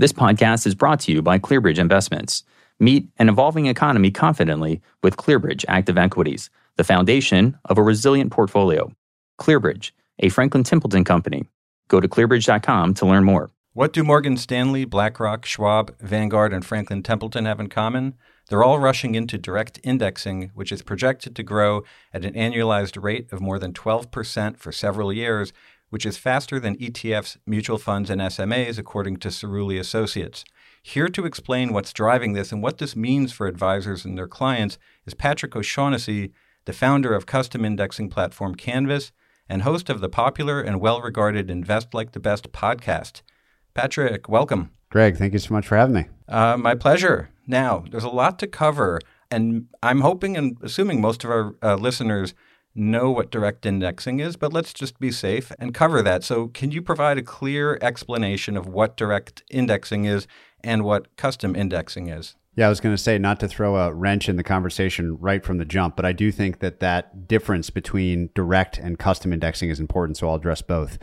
This 0.00 0.12
podcast 0.12 0.64
is 0.64 0.76
brought 0.76 1.00
to 1.00 1.12
you 1.12 1.22
by 1.22 1.40
ClearBridge 1.40 1.80
Investments. 1.80 2.44
Meet 2.78 3.08
an 3.18 3.28
evolving 3.28 3.66
economy 3.66 4.12
confidently 4.12 4.80
with 5.02 5.16
ClearBridge 5.16 5.64
Active 5.66 5.98
Equities, 5.98 6.50
the 6.76 6.84
foundation 6.84 7.58
of 7.64 7.78
a 7.78 7.82
resilient 7.82 8.30
portfolio. 8.30 8.92
ClearBridge, 9.40 9.90
a 10.20 10.28
Franklin 10.28 10.62
Templeton 10.62 11.02
company. 11.02 11.48
Go 11.88 11.98
to 11.98 12.06
clearbridge.com 12.06 12.94
to 12.94 13.06
learn 13.06 13.24
more. 13.24 13.50
What 13.72 13.92
do 13.92 14.04
Morgan 14.04 14.36
Stanley, 14.36 14.84
BlackRock, 14.84 15.44
Schwab, 15.44 15.98
Vanguard, 15.98 16.52
and 16.52 16.64
Franklin 16.64 17.02
Templeton 17.02 17.44
have 17.46 17.58
in 17.58 17.68
common? 17.68 18.14
They're 18.48 18.62
all 18.62 18.78
rushing 18.78 19.16
into 19.16 19.36
direct 19.36 19.80
indexing, 19.82 20.52
which 20.54 20.70
is 20.70 20.82
projected 20.82 21.34
to 21.34 21.42
grow 21.42 21.82
at 22.14 22.24
an 22.24 22.34
annualized 22.34 23.02
rate 23.02 23.32
of 23.32 23.40
more 23.40 23.58
than 23.58 23.72
12% 23.72 24.58
for 24.58 24.70
several 24.70 25.12
years, 25.12 25.52
which 25.90 26.06
is 26.06 26.16
faster 26.16 26.60
than 26.60 26.76
ETFs, 26.76 27.36
mutual 27.46 27.78
funds, 27.78 28.10
and 28.10 28.20
SMAs, 28.20 28.78
according 28.78 29.16
to 29.18 29.28
Cerulli 29.28 29.78
Associates. 29.78 30.44
Here 30.82 31.08
to 31.08 31.26
explain 31.26 31.72
what's 31.72 31.92
driving 31.92 32.32
this 32.32 32.52
and 32.52 32.62
what 32.62 32.78
this 32.78 32.96
means 32.96 33.32
for 33.32 33.46
advisors 33.46 34.04
and 34.04 34.16
their 34.16 34.28
clients 34.28 34.78
is 35.06 35.14
Patrick 35.14 35.56
O'Shaughnessy, 35.56 36.32
the 36.64 36.72
founder 36.72 37.14
of 37.14 37.26
custom 37.26 37.64
indexing 37.64 38.10
platform 38.10 38.54
Canvas 38.54 39.12
and 39.48 39.62
host 39.62 39.88
of 39.88 40.00
the 40.00 40.08
popular 40.08 40.60
and 40.60 40.80
well 40.80 41.00
regarded 41.00 41.50
Invest 41.50 41.94
Like 41.94 42.12
the 42.12 42.20
Best 42.20 42.52
podcast. 42.52 43.22
Patrick, 43.74 44.28
welcome. 44.28 44.70
Greg, 44.90 45.16
thank 45.16 45.32
you 45.32 45.38
so 45.38 45.54
much 45.54 45.66
for 45.66 45.76
having 45.76 45.94
me. 45.94 46.06
Uh, 46.28 46.56
my 46.56 46.74
pleasure. 46.74 47.30
Now, 47.46 47.84
there's 47.90 48.04
a 48.04 48.08
lot 48.08 48.38
to 48.40 48.46
cover, 48.46 49.00
and 49.30 49.66
I'm 49.82 50.00
hoping 50.00 50.36
and 50.36 50.56
assuming 50.62 51.00
most 51.00 51.24
of 51.24 51.30
our 51.30 51.54
uh, 51.62 51.76
listeners 51.76 52.34
know 52.78 53.10
what 53.10 53.30
direct 53.30 53.66
indexing 53.66 54.20
is, 54.20 54.36
but 54.36 54.52
let's 54.52 54.72
just 54.72 54.98
be 54.98 55.10
safe 55.10 55.52
and 55.58 55.74
cover 55.74 56.00
that. 56.02 56.24
So, 56.24 56.48
can 56.48 56.70
you 56.70 56.80
provide 56.80 57.18
a 57.18 57.22
clear 57.22 57.78
explanation 57.82 58.56
of 58.56 58.66
what 58.66 58.96
direct 58.96 59.42
indexing 59.50 60.04
is 60.04 60.26
and 60.62 60.84
what 60.84 61.16
custom 61.16 61.54
indexing 61.54 62.08
is? 62.08 62.36
Yeah, 62.58 62.66
I 62.66 62.70
was 62.70 62.80
going 62.80 62.92
to 62.94 63.00
say 63.00 63.18
not 63.18 63.38
to 63.40 63.46
throw 63.46 63.76
a 63.76 63.92
wrench 63.92 64.28
in 64.28 64.34
the 64.34 64.42
conversation 64.42 65.16
right 65.20 65.44
from 65.44 65.58
the 65.58 65.64
jump, 65.64 65.94
but 65.94 66.04
I 66.04 66.12
do 66.12 66.32
think 66.32 66.58
that 66.58 66.80
that 66.80 67.28
difference 67.28 67.70
between 67.70 68.30
direct 68.34 68.78
and 68.78 68.98
custom 68.98 69.32
indexing 69.32 69.70
is 69.70 69.78
important. 69.78 70.16
So 70.16 70.28
I'll 70.28 70.34
address 70.34 70.60
both. 70.60 70.98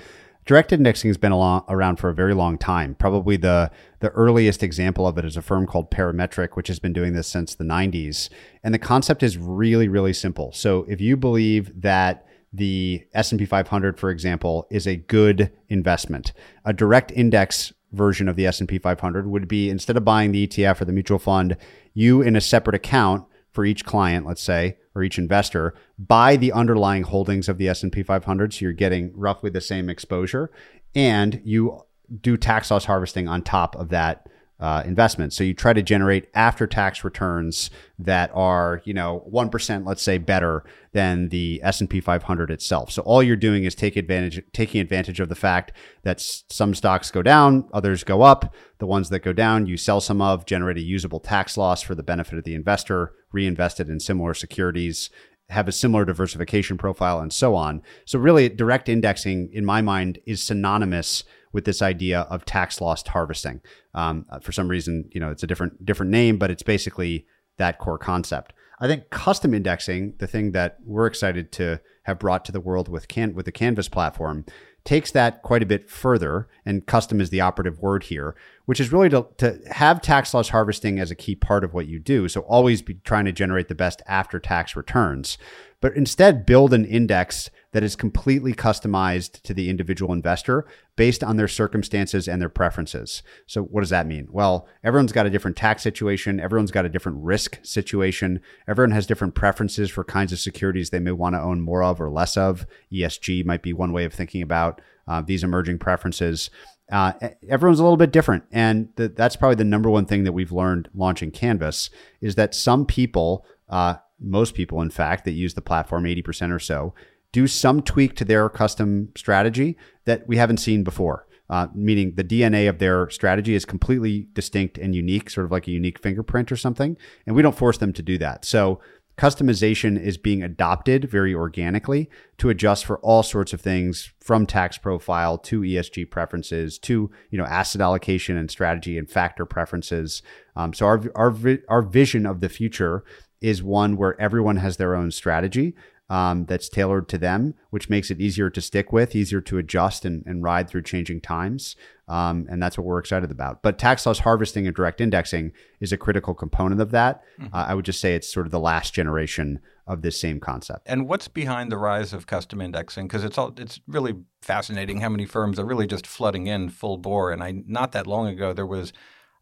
Direct 0.45 0.71
indexing 0.71 1.09
has 1.09 1.17
been 1.17 1.31
around 1.31 1.95
for 1.95 2.09
a 2.09 2.13
very 2.13 2.35
long 2.35 2.59
time. 2.59 2.93
Probably 2.95 3.35
the 3.35 3.71
the 3.99 4.09
earliest 4.09 4.61
example 4.61 5.07
of 5.07 5.17
it 5.17 5.25
is 5.25 5.35
a 5.35 5.41
firm 5.41 5.65
called 5.65 5.89
Parametric, 5.89 6.55
which 6.55 6.67
has 6.67 6.77
been 6.77 6.93
doing 6.93 7.13
this 7.13 7.27
since 7.27 7.55
the 7.55 7.63
90s. 7.63 8.29
And 8.63 8.71
the 8.71 8.79
concept 8.79 9.23
is 9.23 9.37
really, 9.39 9.87
really 9.87 10.13
simple. 10.13 10.51
So 10.51 10.85
if 10.87 11.01
you 11.01 11.17
believe 11.17 11.81
that 11.81 12.27
the 12.53 13.07
S&P 13.15 13.45
500, 13.45 13.99
for 13.99 14.11
example, 14.11 14.67
is 14.69 14.85
a 14.85 14.95
good 14.95 15.51
investment, 15.67 16.31
a 16.63 16.73
direct 16.73 17.11
index 17.11 17.73
version 17.91 18.29
of 18.29 18.35
the 18.35 18.45
S&P 18.45 18.77
500 18.77 19.25
would 19.25 19.47
be 19.47 19.69
instead 19.69 19.97
of 19.97 20.05
buying 20.05 20.31
the 20.31 20.47
ETF 20.47 20.81
or 20.81 20.85
the 20.85 20.91
mutual 20.91 21.17
fund, 21.17 21.57
you 21.95 22.21
in 22.21 22.35
a 22.35 22.41
separate 22.41 22.75
account 22.75 23.25
for 23.51 23.65
each 23.65 23.83
client, 23.83 24.27
let's 24.27 24.43
say, 24.43 24.77
or 24.95 25.03
each 25.03 25.17
investor, 25.17 25.73
buy 25.99 26.35
the 26.35 26.51
underlying 26.51 27.03
holdings 27.03 27.49
of 27.49 27.57
the 27.57 27.67
S&P 27.67 28.01
500 28.01 28.53
so 28.53 28.59
you're 28.61 28.71
getting 28.71 29.11
roughly 29.15 29.49
the 29.49 29.61
same 29.61 29.89
exposure 29.89 30.49
and 30.95 31.41
you 31.43 31.81
do 32.21 32.37
tax 32.37 32.71
loss 32.71 32.85
harvesting 32.85 33.27
on 33.27 33.41
top 33.41 33.75
of 33.75 33.89
that 33.89 34.27
uh. 34.59 34.83
So 35.29 35.43
you 35.43 35.53
try 35.53 35.73
to 35.73 35.81
generate 35.81 36.29
after 36.33 36.65
tax 36.65 37.03
returns 37.03 37.69
that 37.99 38.31
are, 38.33 38.81
you 38.85 38.93
know, 38.93 39.27
1%, 39.31 39.85
let's 39.85 40.01
say 40.01 40.17
better 40.17 40.63
than 40.93 41.29
the 41.29 41.59
S&P 41.63 41.99
500 41.99 42.51
itself. 42.51 42.91
So 42.91 43.01
all 43.01 43.21
you're 43.21 43.35
doing 43.35 43.65
is 43.65 43.75
take 43.75 43.95
advantage, 43.95 44.41
taking 44.53 44.79
advantage 44.79 45.19
of 45.19 45.29
the 45.29 45.35
fact 45.35 45.73
that 46.03 46.21
some 46.21 46.73
stocks 46.73 47.11
go 47.11 47.21
down, 47.21 47.67
others 47.73 48.03
go 48.03 48.21
up. 48.21 48.53
The 48.77 48.85
ones 48.85 49.09
that 49.09 49.19
go 49.19 49.33
down, 49.33 49.67
you 49.67 49.77
sell 49.77 50.01
some 50.01 50.21
of, 50.21 50.45
generate 50.45 50.77
a 50.77 50.81
usable 50.81 51.19
tax 51.19 51.57
loss 51.57 51.81
for 51.81 51.95
the 51.95 52.03
benefit 52.03 52.37
of 52.37 52.43
the 52.43 52.55
investor, 52.55 53.13
reinvest 53.31 53.79
it 53.79 53.89
in 53.89 53.99
similar 53.99 54.33
securities, 54.33 55.09
have 55.49 55.67
a 55.67 55.71
similar 55.71 56.05
diversification 56.05 56.77
profile 56.77 57.19
and 57.19 57.31
so 57.31 57.55
on. 57.55 57.81
So 58.05 58.19
really 58.19 58.49
direct 58.49 58.89
indexing 58.89 59.49
in 59.53 59.65
my 59.65 59.81
mind 59.81 60.19
is 60.25 60.41
synonymous 60.41 61.23
with 61.55 61.63
this 61.63 61.81
idea 61.81 62.19
of 62.29 62.43
tax 62.43 62.81
loss 62.81 63.07
harvesting. 63.07 63.61
Um, 63.93 64.25
uh, 64.29 64.39
for 64.39 64.51
some 64.51 64.67
reason, 64.67 65.09
you 65.13 65.21
know, 65.21 65.31
it's 65.31 65.41
a 65.41 65.47
different 65.47 65.85
different 65.85 66.11
name, 66.11 66.37
but 66.37 66.51
it's 66.51 66.61
basically 66.61 67.25
that 67.57 67.79
core 67.79 67.97
concept. 67.97 68.51
I 68.81 68.87
think 68.87 69.09
custom 69.09 69.53
indexing, 69.53 70.15
the 70.17 70.27
thing 70.27 70.51
that 70.51 70.79
we're 70.83 71.07
excited 71.07 71.53
to 71.53 71.79
have 72.03 72.19
brought 72.19 72.43
to 72.45 72.51
the 72.51 72.59
world 72.59 72.89
with 72.89 73.07
can 73.07 73.33
with 73.33 73.45
the 73.45 73.53
Canvas 73.53 73.87
platform, 73.87 74.45
takes 74.83 75.11
that 75.11 75.43
quite 75.43 75.63
a 75.63 75.65
bit 75.65 75.89
further. 75.89 76.49
And 76.65 76.85
custom 76.85 77.21
is 77.21 77.29
the 77.29 77.39
operative 77.39 77.79
word 77.79 78.03
here, 78.03 78.35
which 78.65 78.81
is 78.81 78.91
really 78.91 79.09
to, 79.09 79.25
to 79.37 79.57
have 79.71 80.01
tax 80.01 80.33
loss 80.33 80.49
harvesting 80.49 80.99
as 80.99 81.09
a 81.09 81.15
key 81.15 81.35
part 81.35 81.63
of 81.63 81.73
what 81.73 81.87
you 81.87 81.99
do. 81.99 82.27
So 82.27 82.41
always 82.41 82.81
be 82.81 82.95
trying 83.05 83.25
to 83.25 83.31
generate 83.31 83.69
the 83.69 83.75
best 83.75 84.01
after 84.07 84.41
tax 84.41 84.75
returns 84.75 85.37
but 85.85 85.95
instead 85.95 86.47
build 86.47 86.73
an 86.73 86.83
index 86.83 87.51
that 87.75 87.83
is 87.83 87.97
completely 87.97 88.53
customized 88.53 89.41
to 89.41 89.53
the 89.53 89.69
individual 89.69 90.13
investor 90.13 90.65
based 90.95 91.21
on 91.21 91.35
their 91.35 91.49
circumstances 91.49 92.25
and 92.25 92.41
their 92.41 92.47
preferences. 92.47 93.21
So, 93.47 93.63
what 93.63 93.81
does 93.81 93.89
that 93.89 94.07
mean? 94.07 94.29
Well, 94.31 94.65
everyone's 94.81 95.11
got 95.11 95.25
a 95.25 95.29
different 95.29 95.57
tax 95.57 95.83
situation, 95.83 96.39
everyone's 96.39 96.71
got 96.71 96.85
a 96.85 96.89
different 96.89 97.17
risk 97.21 97.59
situation, 97.63 98.39
everyone 98.65 98.91
has 98.91 99.05
different 99.05 99.35
preferences 99.35 99.91
for 99.91 100.05
kinds 100.05 100.31
of 100.31 100.39
securities 100.39 100.89
they 100.89 100.99
may 100.99 101.11
want 101.11 101.35
to 101.35 101.41
own 101.41 101.59
more 101.59 101.83
of 101.83 101.99
or 101.99 102.09
less 102.09 102.37
of. 102.37 102.65
ESG 102.93 103.43
might 103.43 103.61
be 103.61 103.73
one 103.73 103.91
way 103.91 104.05
of 104.05 104.13
thinking 104.13 104.41
about 104.41 104.79
uh, 105.09 105.21
these 105.21 105.43
emerging 105.43 105.77
preferences. 105.77 106.49
Uh, 106.89 107.11
everyone's 107.49 107.81
a 107.81 107.83
little 107.83 107.97
bit 107.97 108.13
different, 108.13 108.45
and 108.53 108.95
th- 108.95 109.11
that's 109.15 109.35
probably 109.35 109.55
the 109.55 109.65
number 109.65 109.89
one 109.89 110.05
thing 110.05 110.23
that 110.23 110.31
we've 110.31 110.53
learned 110.53 110.87
launching 110.95 111.29
Canvas 111.29 111.89
is 112.21 112.35
that 112.35 112.55
some 112.55 112.85
people 112.85 113.45
uh, 113.67 113.95
most 114.19 114.53
people, 114.53 114.81
in 114.81 114.89
fact, 114.89 115.25
that 115.25 115.31
use 115.31 115.53
the 115.53 115.61
platform, 115.61 116.05
80% 116.05 116.53
or 116.53 116.59
so, 116.59 116.93
do 117.35 117.47
some 117.47 117.81
tweak 117.81 118.15
to 118.15 118.23
their 118.23 118.47
custom 118.47 119.09
strategy 119.13 119.77
that 120.05 120.25
we 120.25 120.37
haven't 120.37 120.55
seen 120.55 120.85
before. 120.85 121.27
Uh, 121.49 121.67
meaning 121.75 122.15
the 122.15 122.23
DNA 122.23 122.69
of 122.69 122.79
their 122.79 123.09
strategy 123.09 123.53
is 123.53 123.65
completely 123.65 124.25
distinct 124.31 124.77
and 124.77 124.95
unique, 124.95 125.29
sort 125.29 125.43
of 125.43 125.51
like 125.51 125.67
a 125.67 125.71
unique 125.71 125.99
fingerprint 125.99 126.49
or 126.49 126.55
something. 126.55 126.95
And 127.27 127.35
we 127.35 127.41
don't 127.41 127.57
force 127.57 127.77
them 127.77 127.91
to 127.91 128.01
do 128.01 128.17
that. 128.19 128.45
So 128.45 128.79
customization 129.17 130.01
is 130.01 130.17
being 130.17 130.43
adopted 130.43 131.11
very 131.11 131.35
organically 131.35 132.09
to 132.37 132.47
adjust 132.49 132.85
for 132.85 132.99
all 132.99 133.21
sorts 133.21 133.51
of 133.51 133.59
things 133.59 134.13
from 134.21 134.45
tax 134.45 134.77
profile 134.77 135.37
to 135.39 135.59
ESG 135.59 136.09
preferences 136.09 136.79
to 136.79 137.11
you 137.31 137.37
know 137.37 137.45
asset 137.45 137.81
allocation 137.81 138.37
and 138.37 138.49
strategy 138.49 138.97
and 138.97 139.11
factor 139.11 139.45
preferences. 139.45 140.23
Um, 140.55 140.73
so 140.73 140.85
our 140.85 141.03
our 141.15 141.35
our 141.67 141.81
vision 141.81 142.25
of 142.25 142.39
the 142.39 142.49
future 142.49 143.03
is 143.41 143.61
one 143.61 143.97
where 143.97 144.19
everyone 144.19 144.55
has 144.55 144.77
their 144.77 144.95
own 144.95 145.11
strategy 145.11 145.75
um, 146.09 146.45
that's 146.45 146.69
tailored 146.69 147.09
to 147.09 147.17
them, 147.17 147.55
which 147.71 147.89
makes 147.89 148.11
it 148.11 148.21
easier 148.21 148.49
to 148.49 148.61
stick 148.61 148.91
with, 148.91 149.15
easier 149.15 149.41
to 149.41 149.57
adjust 149.57 150.05
and, 150.05 150.23
and 150.25 150.43
ride 150.43 150.69
through 150.69 150.83
changing 150.83 151.21
times. 151.21 151.75
Um, 152.07 152.45
and 152.49 152.61
that's 152.61 152.77
what 152.77 152.85
we're 152.85 152.99
excited 152.99 153.31
about. 153.31 153.63
But 153.63 153.79
tax 153.79 154.05
loss 154.05 154.19
harvesting 154.19 154.67
and 154.67 154.75
direct 154.75 155.01
indexing 155.01 155.51
is 155.79 155.91
a 155.91 155.97
critical 155.97 156.35
component 156.35 156.79
of 156.79 156.91
that. 156.91 157.23
Mm-hmm. 157.39 157.55
Uh, 157.55 157.65
I 157.65 157.73
would 157.73 157.85
just 157.85 157.99
say 157.99 158.13
it's 158.13 158.31
sort 158.31 158.45
of 158.45 158.51
the 158.51 158.59
last 158.59 158.93
generation 158.93 159.59
of 159.87 160.01
this 160.01 160.19
same 160.19 160.39
concept. 160.39 160.83
And 160.85 161.07
what's 161.07 161.27
behind 161.27 161.71
the 161.71 161.77
rise 161.77 162.13
of 162.13 162.27
custom 162.27 162.61
indexing? 162.61 163.07
Because 163.07 163.23
it's 163.23 163.37
all 163.37 163.53
it's 163.57 163.79
really 163.87 164.13
fascinating 164.41 165.01
how 165.01 165.09
many 165.09 165.25
firms 165.25 165.59
are 165.59 165.65
really 165.65 165.87
just 165.87 166.05
flooding 166.05 166.47
in 166.47 166.69
full 166.69 166.97
bore. 166.97 167.31
And 167.31 167.43
I 167.43 167.63
not 167.67 167.91
that 167.93 168.07
long 168.07 168.27
ago 168.27 168.53
there 168.53 168.65
was 168.65 168.93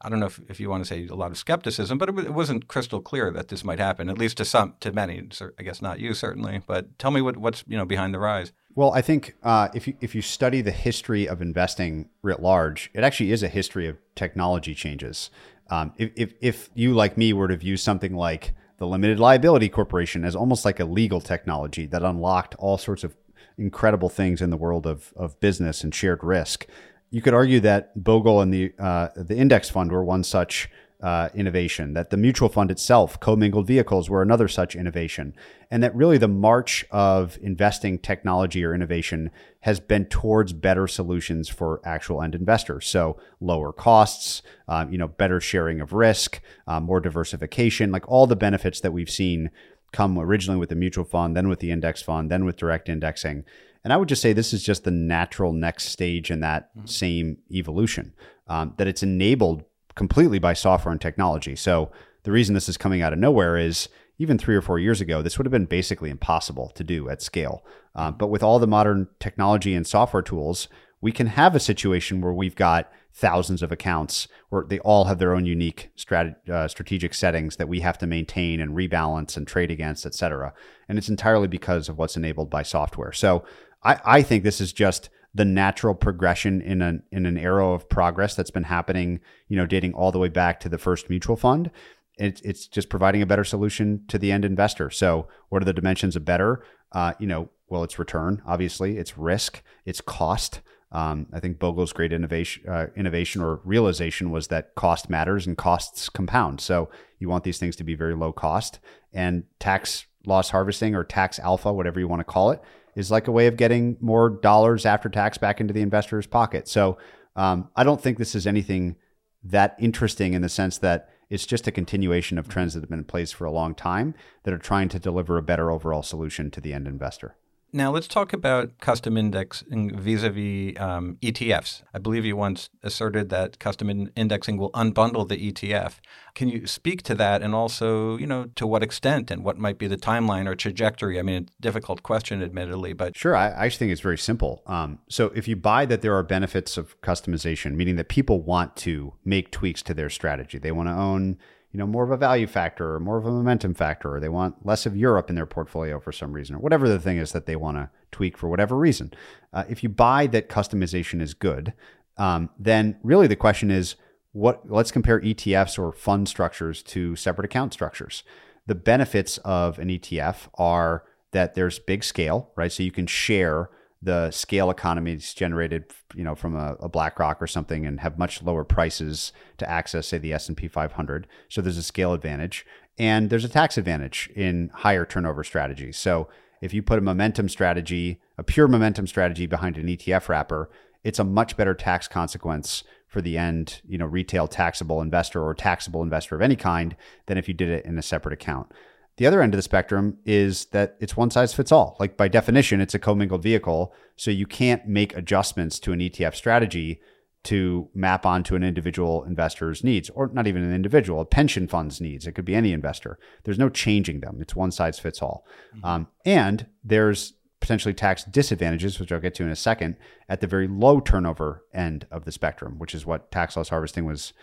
I 0.04 0.10
don't 0.10 0.20
know 0.20 0.26
if, 0.26 0.40
if 0.50 0.60
you 0.60 0.70
want 0.70 0.84
to 0.84 0.88
say 0.88 1.08
a 1.08 1.16
lot 1.16 1.32
of 1.32 1.38
skepticism, 1.38 1.98
but 1.98 2.10
it, 2.10 2.18
it, 2.20 2.34
wasn't 2.34 2.68
crystal 2.68 3.02
clear 3.02 3.32
that 3.32 3.48
this 3.48 3.64
might 3.64 3.80
happen, 3.80 4.10
at 4.10 4.18
least 4.18 4.38
to 4.38 4.46
some, 4.46 4.76
to 4.82 4.92
many. 4.92 5.28
I 5.58 5.64
guess 5.64 5.82
not 5.82 6.00
you 6.00 6.14
certainly, 6.14 6.62
but 6.68 6.98
tell 7.00 7.12
me 7.12 7.22
what, 7.22 7.38
what's 7.38 7.64
you 7.68 7.78
know 7.78 7.86
behind 7.86 8.14
the 8.14 8.20
rise. 8.20 8.52
Well, 8.76 8.92
I 8.92 9.02
think 9.02 9.36
uh, 9.44 9.70
if 9.74 9.88
you 9.88 9.96
if 10.02 10.14
you 10.14 10.22
study 10.22 10.62
the 10.62 10.72
history 10.72 11.28
of 11.28 11.42
investing 11.42 12.10
writ 12.22 12.42
large, 12.42 12.90
it 12.94 13.04
actually 13.04 13.32
is 13.32 13.44
a 13.44 13.48
history 13.48 13.88
of 13.88 13.98
technology 14.16 14.76
changes. 14.76 15.30
Um, 15.70 15.94
if, 15.98 16.12
if 16.16 16.34
if 16.42 16.70
you 16.74 16.94
like 16.94 17.18
me 17.18 17.32
were 17.34 17.48
to 17.48 17.56
view 17.56 17.78
something 17.78 18.16
like 18.16 18.54
the 18.78 18.88
limited 18.88 19.20
liability 19.20 19.70
corporation 19.70 20.26
as 20.26 20.36
almost 20.36 20.66
like 20.66 20.80
a 20.80 20.86
legal 20.86 21.22
technology 21.22 21.86
that 21.86 22.04
unlocked 22.04 22.56
all 22.56 22.78
sorts 22.78 23.04
of 23.04 23.16
incredible 23.58 24.10
things 24.10 24.42
in 24.42 24.50
the 24.50 24.58
world 24.58 24.86
of, 24.88 25.14
of 25.16 25.40
business 25.40 25.84
and 25.84 25.94
shared 25.94 26.24
risk 26.24 26.66
you 27.14 27.22
could 27.22 27.36
argue 27.36 27.60
that 27.60 28.04
Bogle 28.04 28.42
and 28.42 28.52
the 28.52 28.74
uh, 28.80 29.10
the 29.16 29.38
index 29.38 29.70
fund 29.70 29.92
were 29.92 30.04
one 30.04 30.24
such 30.24 30.68
uh, 31.00 31.30
innovation. 31.36 31.94
That 31.94 32.10
the 32.10 32.18
mutual 32.18 32.50
fund 32.50 32.72
itself, 32.72 33.20
commingled 33.20 33.68
vehicles, 33.68 34.10
were 34.10 34.24
another 34.24 34.48
such 34.48 34.76
innovation, 34.76 35.36
and 35.70 35.84
that 35.84 35.96
really 35.96 36.18
the 36.18 36.28
march 36.28 36.84
of 36.90 37.38
investing 37.40 38.00
technology 38.00 38.66
or 38.66 38.74
innovation 38.74 39.30
has 39.60 39.80
been 39.80 40.06
towards 40.06 40.54
better 40.54 40.88
solutions 40.88 41.50
for 41.50 41.82
actual 41.86 42.24
end 42.24 42.34
investors. 42.34 42.88
So 42.88 43.20
lower 43.40 43.72
costs, 43.72 44.42
um, 44.68 44.92
you 44.92 44.98
know, 44.98 45.08
better 45.08 45.40
sharing 45.40 45.82
of 45.82 45.94
risk, 45.94 46.42
um, 46.66 46.86
more 46.86 47.00
diversification, 47.00 47.92
like 47.92 48.10
all 48.10 48.26
the 48.26 48.36
benefits 48.36 48.80
that 48.80 48.92
we've 48.92 49.10
seen 49.10 49.52
come 49.92 50.18
originally 50.18 50.60
with 50.60 50.70
the 50.70 50.76
mutual 50.76 51.06
fund, 51.06 51.38
then 51.38 51.48
with 51.48 51.60
the 51.60 51.70
index 51.70 52.02
fund, 52.02 52.32
then 52.32 52.44
with 52.44 52.58
direct 52.58 52.90
indexing. 52.90 53.46
And 53.84 53.94
I 53.94 53.98
would 53.98 54.10
just 54.10 54.22
say 54.22 54.34
this 54.34 54.54
is 54.54 54.64
just 54.64 54.84
the 54.84 54.92
natural 54.92 55.52
next 55.52 55.90
stage 55.90 56.32
in 56.32 56.40
that 56.40 56.76
mm-hmm. 56.76 56.88
same 56.88 57.38
evolution. 57.52 58.14
um, 58.48 58.74
that 58.78 58.88
it's 58.88 59.04
enabled 59.04 59.64
completely 59.96 60.40
by 60.40 60.54
software 60.54 60.92
and 60.92 61.02
technology. 61.02 61.56
So 61.56 61.92
the 62.24 62.32
reason 62.32 62.54
this 62.54 62.70
is 62.70 62.78
coming 62.78 63.02
out 63.02 63.14
of 63.14 63.20
nowhere 63.20 63.58
is 63.58 63.90
even 64.18 64.38
three 64.38 64.56
or 64.56 64.62
four 64.62 64.80
years 64.80 65.02
ago, 65.02 65.22
this 65.22 65.38
would 65.38 65.46
have 65.46 65.52
been 65.52 65.66
basically 65.66 66.10
impossible 66.10 66.72
to 66.76 66.84
do 66.84 67.10
at 67.10 67.22
scale. 67.22 67.64
Uh, 67.96 68.12
but 68.12 68.28
with 68.28 68.44
all 68.44 68.60
the 68.60 68.68
modern 68.68 69.08
technology 69.20 69.74
and 69.74 69.88
software 69.88 70.22
tools, 70.22 70.68
we 71.02 71.12
can 71.12 71.28
have 71.28 71.56
a 71.56 71.60
situation 71.60 72.22
where 72.22 72.34
we've 72.34 72.56
got 72.56 72.92
thousands 73.12 73.62
of 73.62 73.72
accounts 73.72 74.28
where 74.50 74.64
they 74.64 74.80
all 74.80 75.06
have 75.06 75.20
their 75.20 75.36
own 75.36 75.46
unique 75.46 75.92
strat- 75.98 76.50
uh, 76.50 76.68
strategic 76.68 77.14
settings 77.14 77.58
that 77.58 77.68
we 77.68 77.82
have 77.82 77.98
to 77.98 78.08
maintain 78.08 78.60
and 78.60 78.76
rebalance 78.76 79.36
and 79.36 79.48
trade 79.48 79.70
against, 79.70 80.06
et 80.06 80.16
cetera. 80.16 80.54
And 80.88 80.98
it's 80.98 81.10
entirely 81.10 81.48
because 81.48 81.90
of 81.90 81.98
what's 81.98 82.18
enabled 82.18 82.50
by 82.50 82.64
software. 82.64 83.12
So 83.12 83.44
I, 83.84 84.00
I 84.06 84.22
think 84.22 84.44
this 84.44 84.62
is 84.62 84.74
just 84.74 85.10
the 85.36 85.46
natural 85.46 85.96
progression 85.96 86.62
in 86.62 86.82
an 86.82 87.04
in 87.12 87.26
an 87.26 87.38
era 87.38 87.68
of 87.68 87.90
progress 87.90 88.36
that's 88.36 88.52
been 88.52 88.64
happening, 88.64 89.20
you 89.48 89.58
know, 89.58 89.66
dating 89.66 89.94
all 89.94 90.12
the 90.12 90.20
way 90.20 90.30
back 90.30 90.60
to 90.62 90.70
the 90.70 90.78
first 90.78 91.10
mutual 91.10 91.36
fund. 91.36 91.72
It's 92.18 92.42
it's 92.42 92.68
just 92.68 92.90
providing 92.90 93.22
a 93.22 93.26
better 93.26 93.44
solution 93.44 94.04
to 94.08 94.20
the 94.20 94.32
end 94.32 94.46
investor. 94.46 94.90
So, 94.90 95.28
what 95.50 95.62
are 95.62 95.66
the 95.66 95.74
dimensions 95.74 96.16
of 96.16 96.26
better? 96.26 96.64
Uh, 96.92 97.14
you 97.20 97.26
know, 97.26 97.50
well, 97.68 97.84
it's 97.84 97.98
return, 97.98 98.42
obviously, 98.46 98.98
it's 98.98 99.18
risk, 99.18 99.64
it's 99.86 100.02
cost. 100.02 100.62
Um, 100.92 101.26
I 101.34 101.40
think 101.40 101.58
Bogle's 101.58 101.92
great 101.92 102.14
innovation, 102.14 102.70
uh, 102.70 102.86
innovation 102.96 103.42
or 103.42 103.62
realization 103.64 104.30
was 104.30 104.50
that 104.50 104.76
cost 104.76 105.10
matters 105.10 105.48
and 105.48 105.58
costs 105.58 106.08
compound. 106.08 106.62
So 106.62 106.88
you 107.18 107.28
want 107.28 107.44
these 107.44 107.58
things 107.58 107.76
to 107.78 107.84
be 107.84 107.96
very 107.96 108.14
low 108.14 108.32
cost, 108.32 108.80
and 109.12 109.46
tax 109.58 110.06
loss 110.28 110.52
harvesting 110.52 110.94
or 110.94 111.04
tax 111.04 111.40
alpha, 111.40 111.74
whatever 111.74 112.00
you 112.00 112.08
want 112.08 112.20
to 112.20 112.26
call 112.26 112.52
it, 112.52 112.62
is 112.96 113.12
like 113.12 113.28
a 113.28 113.32
way 113.32 113.48
of 113.48 113.58
getting 113.58 113.98
more 114.00 114.30
dollars 114.30 114.86
after 114.86 115.10
tax 115.10 115.38
back 115.38 115.60
into 115.60 115.74
the 115.74 115.82
investor's 115.82 116.28
pocket. 116.28 116.68
So 116.68 116.98
um, 117.36 117.70
I 117.76 117.84
don't 117.84 118.02
think 118.02 118.18
this 118.18 118.36
is 118.36 118.46
anything 118.46 118.96
that 119.44 119.76
interesting 119.80 120.34
in 120.34 120.42
the 120.42 120.50
sense 120.50 120.78
that 120.80 121.10
it's 121.30 121.46
just 121.46 121.68
a 121.68 121.72
continuation 121.72 122.38
of 122.38 122.48
trends 122.48 122.74
that 122.74 122.82
have 122.82 122.90
been 122.90 123.00
in 123.00 123.06
place 123.06 123.32
for 123.32 123.46
a 123.46 123.52
long 123.52 123.74
time 123.74 124.14
that 124.44 124.54
are 124.54 124.60
trying 124.60 124.90
to 124.90 125.00
deliver 125.00 125.38
a 125.38 125.42
better 125.42 125.72
overall 125.72 126.04
solution 126.04 126.52
to 126.52 126.62
the 126.62 126.74
end 126.74 126.88
investor. 126.88 127.36
Now 127.76 127.92
let's 127.92 128.08
talk 128.08 128.34
about 128.34 128.78
custom 128.80 129.18
indexing 129.18 129.98
vis-a-vis 129.98 130.80
um, 130.80 131.18
ETFs. 131.24 131.82
I 131.92 131.98
believe 131.98 132.24
you 132.24 132.36
once 132.36 132.70
asserted 132.84 133.30
that 133.30 133.58
custom 133.58 133.90
in- 133.90 134.12
indexing 134.16 134.58
will 134.58 134.70
unbundle 134.74 135.28
the 135.28 135.52
ETF. 135.52 135.96
Can 136.36 136.50
you 136.50 136.68
speak 136.68 137.02
to 137.04 137.16
that, 137.16 137.42
and 137.42 137.56
also, 137.56 138.16
you 138.18 138.28
know, 138.28 138.46
to 138.58 138.68
what 138.68 138.84
extent, 138.84 139.32
and 139.32 139.44
what 139.44 139.58
might 139.58 139.80
be 139.80 139.88
the 139.88 139.98
timeline 139.98 140.48
or 140.48 140.54
trajectory? 140.54 141.18
I 141.18 141.24
mean, 141.24 141.44
it's 141.44 141.56
a 141.58 141.62
difficult 141.62 142.04
question, 142.04 142.44
admittedly, 142.44 142.94
but 142.94 143.18
sure. 143.18 143.36
I, 143.36 143.66
I 143.66 143.70
think 143.70 143.92
it's 143.92 144.02
very 144.02 144.20
simple. 144.20 144.62
Um, 144.68 145.00
so 145.10 145.32
if 145.36 145.48
you 145.48 145.56
buy 145.56 145.88
that 145.88 146.04
there 146.04 146.16
are 146.16 146.22
benefits 146.22 146.78
of 146.78 147.02
customization, 147.02 147.74
meaning 147.74 147.96
that 147.96 148.08
people 148.08 148.44
want 148.44 148.76
to 148.78 149.16
make 149.26 149.50
tweaks 149.50 149.82
to 149.84 149.96
their 149.96 150.12
strategy, 150.12 150.60
they 150.60 150.72
want 150.72 150.90
to 150.90 150.94
own 150.94 151.40
you 151.74 151.80
know, 151.80 151.88
more 151.88 152.04
of 152.04 152.12
a 152.12 152.18
value 152.18 152.46
factor 152.46 152.96
or 152.96 153.00
more 153.00 153.18
of 153.18 153.26
a 153.26 153.32
momentum 153.32 153.74
factor, 153.74 154.16
or 154.16 154.20
they 154.20 154.30
want 154.30 154.64
less 154.64 154.86
of 154.86 154.96
Europe 154.96 155.30
in 155.30 155.36
their 155.36 155.48
portfolio 155.48 156.00
for 156.00 156.12
some 156.12 156.32
reason, 156.32 156.56
or 156.56 156.60
whatever 156.60 156.88
the 156.88 157.00
thing 157.00 157.18
is 157.18 157.32
that 157.32 157.48
they 157.48 157.56
want 157.56 157.78
to 157.78 157.90
tweak 158.12 158.38
for 158.38 158.48
whatever 158.48 158.78
reason. 158.78 159.12
Uh, 159.52 159.64
if 159.68 159.82
you 159.82 159.90
buy 159.90 160.28
that 160.28 160.50
customization 160.50 161.20
is 161.20 161.34
good, 161.34 161.74
um, 162.18 162.52
then 162.60 162.98
really 163.02 163.26
the 163.26 163.36
question 163.36 163.72
is, 163.72 163.96
what? 164.34 164.70
Let's 164.70 164.92
compare 164.92 165.20
ETFs 165.20 165.78
or 165.80 165.92
fund 165.92 166.30
structures 166.30 166.84
to 166.84 167.16
separate 167.16 167.46
account 167.46 167.74
structures. 167.74 168.24
The 168.68 168.76
benefits 168.76 169.40
of 169.40 169.80
an 169.80 169.90
ETF 169.90 170.50
are 170.56 171.04
that 171.32 171.56
there's 171.56 171.80
big 171.80 172.04
scale, 172.04 172.52
right? 172.56 172.72
So 172.72 172.84
you 172.84 172.92
can 172.92 173.08
share 173.08 173.70
the 174.04 174.32
scale 174.32 174.70
economies 174.70 175.34
generated, 175.34 175.86
you 176.14 176.24
know, 176.24 176.36
from 176.36 176.56
a, 176.56 176.76
a, 176.80 176.90
BlackRock 176.90 177.42
or 177.42 177.48
something, 177.48 177.86
and 177.86 178.02
have 178.02 178.18
much 178.18 178.44
lower 178.44 178.64
prices 178.64 179.32
to 179.58 179.70
access, 179.70 180.08
say, 180.08 180.18
the 180.18 180.34
S 180.34 180.50
and 180.50 180.58
P 180.58 180.68
500. 180.68 181.26
So 181.48 181.62
there's 181.62 181.78
a 181.78 181.84
scale 181.84 182.14
advantage, 182.14 182.66
and 182.98 183.30
there's 183.30 183.46
a 183.46 183.50
tax 183.50 183.78
advantage 183.78 184.30
in 184.36 184.70
higher 184.74 185.06
turnover 185.06 185.44
strategies. 185.44 185.98
So 185.98 186.28
if 186.62 186.74
you 186.74 186.84
put 186.84 187.00
a 187.00 187.02
momentum 187.02 187.48
strategy, 187.48 188.20
a 188.38 188.44
pure 188.44 188.68
momentum 188.68 189.08
strategy 189.08 189.46
behind 189.46 189.78
an 189.78 189.88
ETF 189.88 190.28
wrapper, 190.28 190.70
it's 191.04 191.20
a 191.20 191.24
much 191.24 191.56
better 191.56 191.74
tax 191.74 192.08
consequence 192.08 192.84
for 193.08 193.22
the 193.22 193.38
end, 193.38 193.82
you 193.88 193.98
know, 193.98 194.06
retail 194.06 194.48
taxable 194.48 195.02
investor 195.02 195.44
or 195.44 195.54
taxable 195.54 196.02
investor 196.02 196.36
of 196.36 196.42
any 196.42 196.56
kind 196.56 196.96
than 197.28 197.38
if 197.38 197.48
you 197.48 197.54
did 197.54 197.70
it 197.70 197.86
in 197.86 197.98
a 197.98 198.02
separate 198.02 198.34
account. 198.34 198.72
The 199.18 199.28
other 199.28 199.42
end 199.42 199.54
of 199.54 199.58
the 199.58 199.64
spectrum 199.64 200.18
is 200.26 200.66
that 200.68 200.96
it's 201.00 201.16
one 201.16 201.30
size 201.30 201.54
fits 201.54 201.72
all. 201.72 201.96
Like 202.00 202.18
by 202.18 202.28
definition, 202.28 202.82
it's 202.82 202.96
a 202.96 203.00
commingled 203.00 203.44
vehicle. 203.44 203.94
So 204.16 204.32
you 204.32 204.48
can't 204.48 204.88
make 204.88 205.16
adjustments 205.16 205.80
to 205.80 205.94
an 205.94 206.00
ETF 206.00 206.36
strategy 206.36 207.00
to 207.44 207.90
map 207.94 208.26
onto 208.26 208.56
an 208.56 208.64
individual 208.64 209.24
investor's 209.26 209.84
needs, 209.84 210.10
or 210.12 210.30
not 210.34 210.48
even 210.48 210.64
an 210.64 210.74
individual, 210.74 211.20
a 211.20 211.26
pension 211.26 211.68
fund's 211.68 212.00
needs. 212.00 212.26
It 212.26 212.32
could 212.32 212.46
be 212.46 212.56
any 212.56 212.72
investor. 212.72 213.20
There's 213.44 213.60
no 213.60 213.70
changing 213.70 214.22
them. 214.22 214.38
It's 214.40 214.56
one 214.56 214.72
size 214.72 214.98
fits 214.98 215.22
all. 215.22 215.46
Mm-hmm. 215.76 215.86
Um, 215.86 216.08
and 216.26 216.68
there's 216.84 217.34
potentially 217.60 217.94
tax 217.94 218.24
disadvantages, 218.24 219.00
which 219.00 219.12
I'll 219.12 219.20
get 219.20 219.36
to 219.36 219.44
in 219.44 219.50
a 219.50 219.56
second, 219.56 219.98
at 220.28 220.42
the 220.42 220.48
very 220.48 220.68
low 220.68 221.00
turnover 221.00 221.64
end 221.74 222.08
of 222.12 222.26
the 222.26 222.32
spectrum, 222.32 222.80
which 222.80 222.96
is 222.96 223.06
what 223.06 223.32
tax 223.32 223.58
loss 223.58 223.70
harvesting 223.70 224.06
was, 224.06 224.34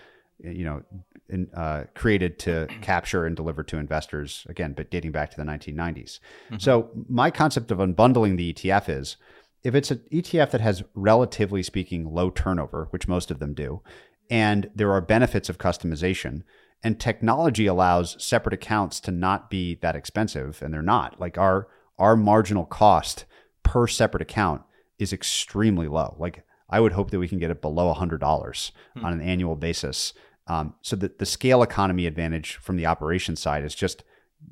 you 0.43 0.65
know, 0.65 0.83
in, 1.29 1.49
uh, 1.55 1.85
created 1.95 2.39
to 2.41 2.67
capture 2.83 3.27
and 3.27 3.37
deliver 3.37 3.63
to 3.65 3.79
investors, 3.79 4.47
again, 4.49 4.73
but 4.73 4.91
dating 4.91 5.13
back 5.13 5.31
to 5.31 5.37
the 5.37 5.43
1990s. 5.45 5.75
Mm-hmm. 5.77 6.59
So, 6.59 6.91
my 7.09 7.31
concept 7.31 7.71
of 7.71 7.79
unbundling 7.79 8.37
the 8.37 8.53
ETF 8.53 8.89
is 8.89 9.17
if 9.63 9.75
it's 9.75 9.91
an 9.91 10.03
ETF 10.13 10.51
that 10.51 10.61
has, 10.61 10.83
relatively 10.95 11.63
speaking, 11.63 12.13
low 12.13 12.31
turnover, 12.31 12.89
which 12.91 13.09
most 13.09 13.31
of 13.31 13.39
them 13.39 13.55
do, 13.55 13.83
and 14.31 14.71
there 14.75 14.93
are 14.93 15.01
benefits 15.01 15.49
of 15.49 15.59
customization, 15.59 16.43
and 16.83 16.99
technology 16.99 17.67
allows 17.67 18.23
separate 18.25 18.55
accounts 18.55 19.01
to 19.01 19.11
not 19.11 19.51
be 19.51 19.75
that 19.77 19.97
expensive, 19.97 20.63
and 20.63 20.73
they're 20.73 20.83
not. 20.83 21.21
Like 21.21 21.37
our 21.37 21.69
our 21.99 22.17
marginal 22.17 22.65
cost 22.65 23.27
per 23.63 23.87
separate 23.87 24.23
account 24.23 24.63
is 24.99 25.13
extremely 25.13 25.89
low. 25.89 26.17
Like 26.19 26.45
I 26.71 26.81
would 26.81 26.93
hope 26.93 27.11
that 27.11 27.19
we 27.19 27.29
can 27.29 27.39
get 27.39 27.51
it 27.51 27.61
below 27.61 27.93
$100 27.93 28.71
hmm. 28.97 29.05
on 29.05 29.13
an 29.13 29.21
annual 29.21 29.57
basis 29.57 30.15
um, 30.51 30.75
so 30.83 30.97
that 30.97 31.21
the 31.21 31.27
scale 31.27 31.63
economy 31.63 32.07
advantage 32.07 32.57
from 32.57 32.77
the 32.77 32.85
operation 32.85 33.37
side 33.37 33.65
is 33.65 33.73
just 33.73 34.03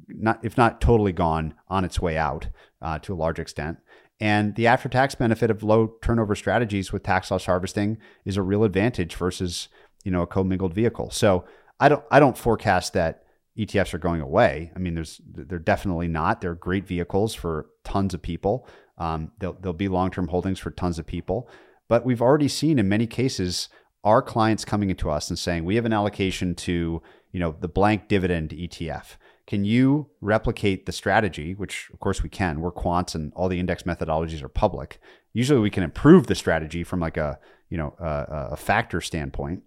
not, 0.07 0.39
if 0.45 0.57
not 0.57 0.81
totally 0.81 1.13
gone, 1.13 1.55
on 1.67 1.85
its 1.85 2.01
way 2.01 2.17
out 2.17 2.47
uh, 2.81 3.01
to 3.01 3.13
a 3.13 3.17
large 3.17 3.41
extent. 3.41 3.79
And 4.21 4.55
the 4.55 4.69
after 4.69 4.89
tax 4.89 5.17
benefit 5.17 5.51
of 5.51 5.65
low 5.65 5.95
turnover 6.01 6.37
strategies 6.37 6.93
with 6.93 7.03
tax 7.03 7.33
loss 7.33 7.47
harvesting 7.47 7.99
is 8.25 8.37
a 8.37 8.43
real 8.43 8.63
advantage 8.63 9.17
versus 9.17 9.69
you 10.05 10.13
know 10.13 10.23
a 10.23 10.27
commingled 10.27 10.73
vehicle. 10.73 11.11
So 11.11 11.45
I 11.81 11.89
don't 11.89 12.05
I 12.13 12.21
don't 12.21 12.39
forecast 12.39 12.93
that 12.93 13.25
ETFs 13.59 13.93
are 13.93 13.99
going 13.99 14.21
away. 14.21 14.71
I 14.77 14.79
mean, 14.79 14.95
there's 14.95 15.21
they're 15.27 15.59
definitely 15.59 16.07
not. 16.07 16.41
They're 16.41 16.55
great 16.55 16.87
vehicles 16.87 17.35
for 17.35 17.67
tons 17.83 18.15
of 18.15 18.23
people. 18.23 18.69
Um, 18.99 19.33
they'll, 19.41 19.55
they'll 19.55 19.73
be 19.73 19.89
long 19.89 20.13
term 20.13 20.29
holdings 20.29 20.61
for 20.61 20.71
tons 20.71 21.01
of 21.01 21.07
people. 21.07 21.51
But 21.89 22.05
we've 22.05 22.23
already 22.23 22.49
seen 22.49 22.79
in 22.79 22.89
many 22.89 23.09
cases 23.09 23.69
our 24.05 24.23
clients 24.23 24.65
coming 24.65 24.91
into 24.91 25.11
us 25.11 25.29
and 25.29 25.39
saying, 25.39 25.65
we 25.65 25.77
have 25.77 25.85
an 25.85 25.93
allocation 25.93 26.55
to, 26.55 27.03
you 27.33 27.41
know, 27.41 27.57
the 27.61 27.69
blank 27.69 28.09
dividend 28.09 28.51
ETF. 28.51 29.17
Can 29.47 29.65
you 29.65 30.09
replicate 30.21 30.87
the 30.87 30.93
strategy, 30.93 31.55
which 31.55 31.89
of 31.93 32.01
course 32.01 32.23
we 32.23 32.29
can. 32.29 32.61
We're 32.61 32.71
quants 32.71 33.15
and 33.15 33.33
all 33.35 33.49
the 33.49 33.59
index 33.59 33.85
methodologies 33.85 34.43
are 34.43 34.49
public. 34.49 35.01
Usually 35.33 35.61
we 35.61 35.71
can 35.71 35.83
improve 35.83 36.27
the 36.27 36.35
strategy 36.35 36.85
from 36.85 37.01
like 37.01 37.17
a, 37.17 37.39
you 37.71 37.79
know, 37.79 37.95
a, 37.99 38.49
a 38.53 38.57
factor 38.57 39.01
standpoint 39.01 39.63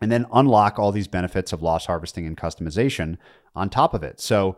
and 0.00 0.10
then 0.10 0.26
unlock 0.32 0.78
all 0.78 0.92
these 0.92 1.08
benefits 1.08 1.52
of 1.52 1.62
loss 1.62 1.86
harvesting 1.86 2.26
and 2.26 2.36
customization 2.36 3.18
on 3.54 3.68
top 3.68 3.94
of 3.94 4.02
it. 4.02 4.20
So 4.20 4.56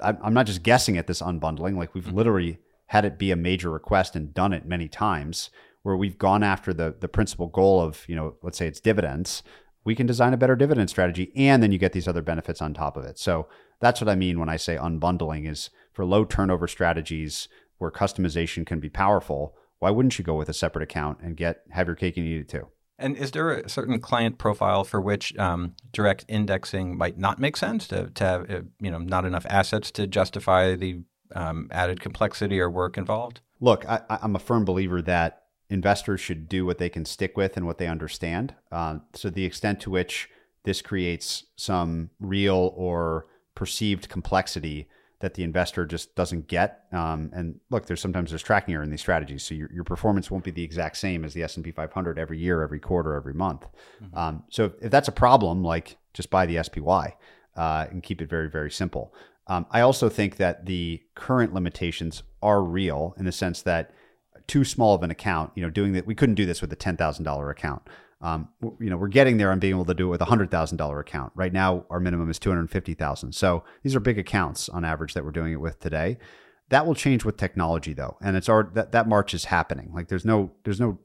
I'm 0.00 0.34
not 0.34 0.46
just 0.46 0.62
guessing 0.62 0.98
at 0.98 1.06
this 1.06 1.22
unbundling. 1.22 1.76
Like 1.76 1.94
we've 1.94 2.04
mm-hmm. 2.04 2.16
literally 2.16 2.58
had 2.86 3.04
it 3.04 3.18
be 3.18 3.30
a 3.30 3.36
major 3.36 3.70
request 3.70 4.16
and 4.16 4.34
done 4.34 4.52
it 4.52 4.66
many 4.66 4.88
times 4.88 5.50
where 5.82 5.96
we've 5.96 6.18
gone 6.18 6.42
after 6.42 6.72
the 6.72 6.94
the 7.00 7.08
principal 7.08 7.48
goal 7.48 7.80
of 7.80 8.04
you 8.08 8.16
know 8.16 8.36
let's 8.42 8.58
say 8.58 8.66
it's 8.66 8.80
dividends 8.80 9.42
we 9.84 9.94
can 9.94 10.06
design 10.06 10.32
a 10.32 10.36
better 10.36 10.54
dividend 10.54 10.88
strategy 10.88 11.32
and 11.34 11.62
then 11.62 11.72
you 11.72 11.78
get 11.78 11.92
these 11.92 12.08
other 12.08 12.22
benefits 12.22 12.62
on 12.62 12.72
top 12.72 12.96
of 12.96 13.04
it 13.04 13.18
so 13.18 13.48
that's 13.80 14.00
what 14.00 14.08
i 14.08 14.14
mean 14.14 14.38
when 14.38 14.48
i 14.48 14.56
say 14.56 14.76
unbundling 14.76 15.48
is 15.48 15.70
for 15.92 16.04
low 16.04 16.24
turnover 16.24 16.68
strategies 16.68 17.48
where 17.78 17.90
customization 17.90 18.64
can 18.64 18.80
be 18.80 18.88
powerful 18.88 19.54
why 19.78 19.90
wouldn't 19.90 20.18
you 20.18 20.24
go 20.24 20.34
with 20.34 20.48
a 20.48 20.54
separate 20.54 20.82
account 20.82 21.18
and 21.20 21.36
get 21.36 21.62
have 21.70 21.86
your 21.86 21.96
cake 21.96 22.16
and 22.16 22.26
eat 22.26 22.40
it 22.40 22.48
too 22.48 22.68
and 22.98 23.16
is 23.16 23.32
there 23.32 23.50
a 23.50 23.68
certain 23.68 24.00
client 24.00 24.38
profile 24.38 24.84
for 24.84 25.00
which 25.00 25.36
um, 25.36 25.74
direct 25.92 26.24
indexing 26.28 26.96
might 26.96 27.18
not 27.18 27.40
make 27.40 27.56
sense 27.56 27.88
to, 27.88 28.10
to 28.10 28.24
have 28.24 28.50
uh, 28.50 28.60
you 28.78 28.90
know 28.90 28.98
not 28.98 29.24
enough 29.24 29.46
assets 29.48 29.90
to 29.92 30.06
justify 30.06 30.76
the 30.76 31.00
um, 31.34 31.68
added 31.70 32.00
complexity 32.00 32.60
or 32.60 32.70
work 32.70 32.96
involved? 32.96 33.40
Look, 33.60 33.88
I, 33.88 34.00
I'm 34.08 34.36
a 34.36 34.40
firm 34.40 34.64
believer 34.64 35.02
that 35.02 35.41
investors 35.72 36.20
should 36.20 36.48
do 36.48 36.66
what 36.66 36.78
they 36.78 36.90
can 36.90 37.04
stick 37.04 37.36
with 37.36 37.56
and 37.56 37.66
what 37.66 37.78
they 37.78 37.86
understand. 37.86 38.54
Uh, 38.70 38.98
so 39.14 39.30
the 39.30 39.44
extent 39.44 39.80
to 39.80 39.90
which 39.90 40.28
this 40.64 40.82
creates 40.82 41.44
some 41.56 42.10
real 42.20 42.72
or 42.76 43.26
perceived 43.54 44.08
complexity, 44.08 44.88
that 45.20 45.34
the 45.34 45.44
investor 45.44 45.86
just 45.86 46.14
doesn't 46.16 46.48
get. 46.48 46.84
Um, 46.92 47.30
and 47.32 47.60
look, 47.70 47.86
there's 47.86 48.00
sometimes 48.00 48.30
there's 48.30 48.42
tracking 48.42 48.74
error 48.74 48.82
in 48.82 48.90
these 48.90 49.00
strategies, 49.00 49.44
so 49.44 49.54
your, 49.54 49.72
your 49.72 49.84
performance 49.84 50.30
won't 50.30 50.42
be 50.42 50.50
the 50.50 50.64
exact 50.64 50.96
same 50.96 51.24
as 51.24 51.32
the 51.32 51.44
S 51.44 51.56
and 51.56 51.64
P 51.64 51.70
500 51.70 52.18
every 52.18 52.38
year, 52.38 52.60
every 52.60 52.80
quarter, 52.80 53.14
every 53.14 53.32
month. 53.32 53.66
Mm-hmm. 54.02 54.18
Um, 54.18 54.42
so 54.50 54.64
if, 54.64 54.72
if, 54.82 54.90
that's 54.90 55.06
a 55.06 55.12
problem, 55.12 55.62
like 55.62 55.96
just 56.12 56.28
buy 56.28 56.44
the 56.44 56.60
SPY 56.62 57.16
uh, 57.56 57.86
and 57.88 58.02
keep 58.02 58.20
it 58.20 58.28
very 58.28 58.50
very 58.50 58.70
simple. 58.70 59.14
Um, 59.46 59.66
I 59.70 59.80
also 59.80 60.08
think 60.08 60.36
that 60.36 60.66
the 60.66 61.00
current 61.14 61.54
limitations 61.54 62.24
are 62.42 62.62
real 62.62 63.14
in 63.16 63.24
the 63.24 63.32
sense 63.32 63.62
that 63.62 63.92
too 64.46 64.64
small 64.64 64.94
of 64.94 65.02
an 65.02 65.10
account, 65.10 65.52
you 65.54 65.62
know, 65.62 65.70
doing 65.70 65.92
that, 65.92 66.06
we 66.06 66.14
couldn't 66.14 66.34
do 66.34 66.46
this 66.46 66.60
with 66.60 66.72
a 66.72 66.76
ten 66.76 66.96
thousand 66.96 67.24
dollar 67.24 67.50
account. 67.50 67.82
Um, 68.20 68.48
you 68.78 68.88
know, 68.88 68.96
we're 68.96 69.08
getting 69.08 69.36
there 69.36 69.50
on 69.50 69.58
being 69.58 69.74
able 69.74 69.84
to 69.86 69.94
do 69.94 70.06
it 70.06 70.10
with 70.10 70.20
a 70.20 70.26
hundred 70.26 70.50
thousand 70.50 70.78
dollar 70.78 71.00
account. 71.00 71.32
Right 71.34 71.52
now, 71.52 71.84
our 71.90 71.98
minimum 71.98 72.30
is 72.30 72.38
two 72.38 72.50
hundred 72.50 72.70
fifty 72.70 72.94
thousand. 72.94 73.34
So 73.34 73.64
these 73.82 73.96
are 73.96 74.00
big 74.00 74.18
accounts 74.18 74.68
on 74.68 74.84
average 74.84 75.14
that 75.14 75.24
we're 75.24 75.32
doing 75.32 75.52
it 75.52 75.60
with 75.60 75.80
today. 75.80 76.18
That 76.68 76.86
will 76.86 76.94
change 76.94 77.24
with 77.24 77.36
technology, 77.36 77.92
though, 77.92 78.16
and 78.22 78.36
it's 78.36 78.48
our 78.48 78.70
that 78.74 78.92
that 78.92 79.08
march 79.08 79.34
is 79.34 79.46
happening. 79.46 79.90
Like 79.92 80.08
there's 80.08 80.24
no 80.24 80.52
there's 80.64 80.80
no 80.80 80.98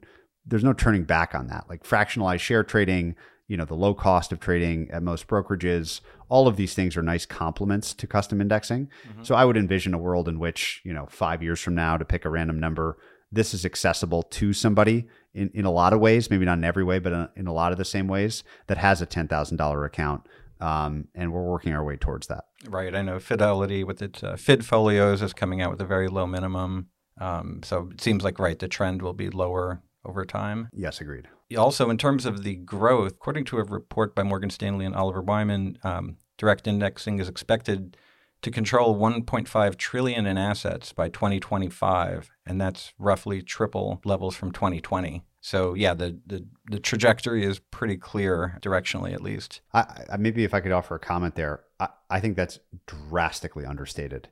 there's 0.46 0.64
no 0.64 0.72
turning 0.72 1.04
back 1.04 1.34
on 1.34 1.48
that. 1.48 1.66
Like 1.68 1.82
fractionalized 1.82 2.40
share 2.40 2.64
trading, 2.64 3.16
you 3.48 3.56
know, 3.56 3.64
the 3.64 3.74
low 3.74 3.94
cost 3.94 4.32
of 4.32 4.40
trading 4.40 4.90
at 4.90 5.02
most 5.02 5.26
brokerages, 5.26 6.00
all 6.28 6.46
of 6.46 6.56
these 6.56 6.74
things 6.74 6.96
are 6.96 7.02
nice 7.02 7.26
complements 7.26 7.92
to 7.94 8.06
custom 8.06 8.40
indexing. 8.40 8.88
Mm-hmm. 9.08 9.24
So 9.24 9.34
I 9.34 9.44
would 9.44 9.56
envision 9.56 9.92
a 9.92 9.98
world 9.98 10.28
in 10.28 10.38
which 10.38 10.80
you 10.84 10.92
know 10.92 11.06
five 11.10 11.42
years 11.42 11.60
from 11.60 11.74
now, 11.74 11.96
to 11.96 12.04
pick 12.04 12.24
a 12.24 12.30
random 12.30 12.60
number, 12.60 12.96
this 13.30 13.52
is 13.54 13.64
accessible 13.64 14.22
to 14.22 14.52
somebody 14.52 15.06
in, 15.34 15.50
in 15.54 15.64
a 15.64 15.70
lot 15.70 15.92
of 15.92 16.00
ways, 16.00 16.30
maybe 16.30 16.44
not 16.44 16.58
in 16.58 16.64
every 16.64 16.84
way, 16.84 16.98
but 16.98 17.12
in, 17.12 17.28
in 17.36 17.46
a 17.46 17.52
lot 17.52 17.72
of 17.72 17.78
the 17.78 17.84
same 17.84 18.08
ways 18.08 18.42
that 18.66 18.78
has 18.78 19.02
a 19.02 19.06
$10,000 19.06 19.86
account. 19.86 20.26
Um, 20.60 21.08
and 21.14 21.32
we're 21.32 21.48
working 21.48 21.72
our 21.72 21.84
way 21.84 21.96
towards 21.96 22.26
that. 22.26 22.44
Right. 22.68 22.94
I 22.94 23.02
know 23.02 23.20
Fidelity 23.20 23.84
with 23.84 24.02
its 24.02 24.24
uh, 24.24 24.32
FidFolios 24.32 25.22
is 25.22 25.32
coming 25.32 25.60
out 25.60 25.70
with 25.70 25.80
a 25.80 25.86
very 25.86 26.08
low 26.08 26.26
minimum. 26.26 26.88
Um, 27.20 27.60
so 27.62 27.90
it 27.92 28.00
seems 28.00 28.24
like, 28.24 28.38
right, 28.38 28.58
the 28.58 28.66
trend 28.66 29.02
will 29.02 29.12
be 29.12 29.30
lower 29.30 29.82
over 30.04 30.24
time. 30.24 30.68
Yes, 30.72 31.00
agreed. 31.00 31.28
Also, 31.56 31.90
in 31.90 31.98
terms 31.98 32.26
of 32.26 32.42
the 32.42 32.56
growth, 32.56 33.12
according 33.12 33.44
to 33.46 33.58
a 33.58 33.64
report 33.64 34.14
by 34.14 34.22
Morgan 34.22 34.50
Stanley 34.50 34.84
and 34.84 34.94
Oliver 34.94 35.22
Wyman, 35.22 35.78
um, 35.82 36.16
direct 36.36 36.66
indexing 36.66 37.18
is 37.20 37.28
expected 37.28 37.96
to 38.42 38.50
control 38.50 38.96
1.5 38.96 39.76
trillion 39.76 40.26
in 40.26 40.38
assets 40.38 40.92
by 40.92 41.08
2025 41.08 42.30
and 42.46 42.60
that's 42.60 42.92
roughly 42.98 43.42
triple 43.42 44.00
levels 44.04 44.36
from 44.36 44.52
2020 44.52 45.22
so 45.40 45.74
yeah 45.74 45.94
the 45.94 46.18
the, 46.26 46.46
the 46.70 46.78
trajectory 46.78 47.44
is 47.44 47.58
pretty 47.58 47.96
clear 47.96 48.58
directionally 48.60 49.12
at 49.12 49.22
least. 49.22 49.60
I, 49.72 50.04
I, 50.12 50.16
maybe 50.16 50.44
if 50.44 50.54
i 50.54 50.60
could 50.60 50.72
offer 50.72 50.94
a 50.94 51.00
comment 51.00 51.34
there 51.34 51.64
I, 51.80 51.88
I 52.10 52.20
think 52.20 52.36
that's 52.36 52.58
drastically 52.86 53.64
understated. 53.64 54.28